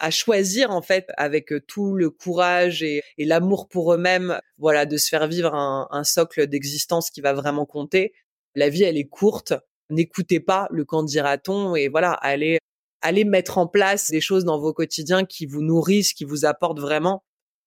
[0.01, 4.97] à choisir en fait avec tout le courage et, et l'amour pour eux-mêmes, voilà, de
[4.97, 8.15] se faire vivre un, un socle d'existence qui va vraiment compter.
[8.55, 9.53] La vie, elle est courte
[9.91, 12.59] n'écoutez pas le quand dira-t-on et voilà, allez
[13.03, 16.81] allez mettre en place des choses dans vos quotidiens qui vous nourrissent, qui vous apportent
[16.81, 17.25] vraiment.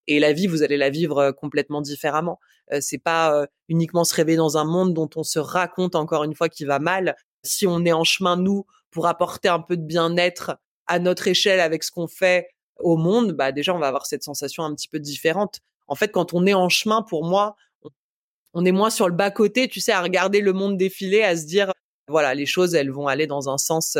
[0.08, 2.40] Et la vie, vous allez la vivre euh, complètement différemment.
[2.72, 6.24] Euh, c'est pas euh, uniquement se réveiller dans un monde dont on se raconte encore
[6.24, 7.16] une fois qui va mal.
[7.44, 10.58] Si on est en chemin nous pour apporter un peu de bien-être
[10.88, 12.50] à notre échelle avec ce qu'on fait
[12.80, 15.60] au monde, bah déjà on va avoir cette sensation un petit peu différente.
[15.88, 17.56] En fait, quand on est en chemin, pour moi,
[18.54, 21.36] on est moins sur le bas côté, tu sais, à regarder le monde défiler, à
[21.36, 21.72] se dire
[22.08, 23.98] voilà, les choses, elles vont aller dans un sens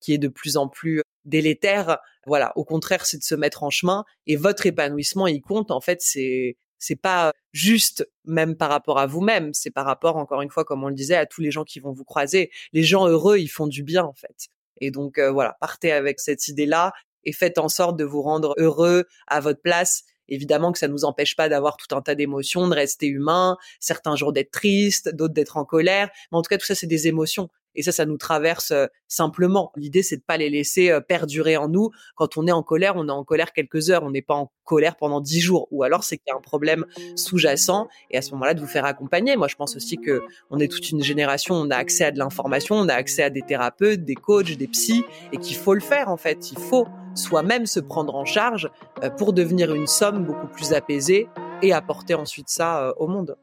[0.00, 1.98] qui est de plus en plus délétère.
[2.26, 5.70] Voilà, au contraire, c'est de se mettre en chemin et votre épanouissement, il compte.
[5.70, 10.40] En fait, c'est c'est pas juste même par rapport à vous-même, c'est par rapport encore
[10.40, 12.50] une fois, comme on le disait, à tous les gens qui vont vous croiser.
[12.72, 14.48] Les gens heureux, ils font du bien en fait.
[14.80, 16.92] Et donc voilà, partez avec cette idée-là
[17.24, 21.04] et faites en sorte de vous rendre heureux à votre place Évidemment que ça nous
[21.04, 25.34] empêche pas d'avoir tout un tas d'émotions, de rester humain, certains jours d'être triste, d'autres
[25.34, 26.08] d'être en colère.
[26.32, 27.50] Mais en tout cas, tout ça, c'est des émotions.
[27.74, 29.72] Et ça, ça nous traverse euh, simplement.
[29.76, 31.90] L'idée, c'est de pas les laisser euh, perdurer en nous.
[32.16, 34.02] Quand on est en colère, on est en colère quelques heures.
[34.02, 35.68] On n'est pas en colère pendant dix jours.
[35.70, 37.88] Ou alors, c'est qu'il y a un problème sous-jacent.
[38.10, 39.36] Et à ce moment-là, de vous faire accompagner.
[39.36, 41.54] Moi, je pense aussi que on est toute une génération.
[41.54, 42.76] On a accès à de l'information.
[42.76, 45.04] On a accès à des thérapeutes, des coachs, des psys.
[45.32, 46.50] Et qu'il faut le faire, en fait.
[46.52, 48.70] Il faut soi-même se prendre en charge
[49.02, 51.28] euh, pour devenir une somme beaucoup plus apaisée
[51.62, 53.36] et apporter ensuite ça au monde.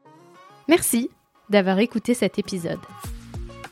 [0.68, 1.10] Merci
[1.48, 2.80] d'avoir écouté cet épisode.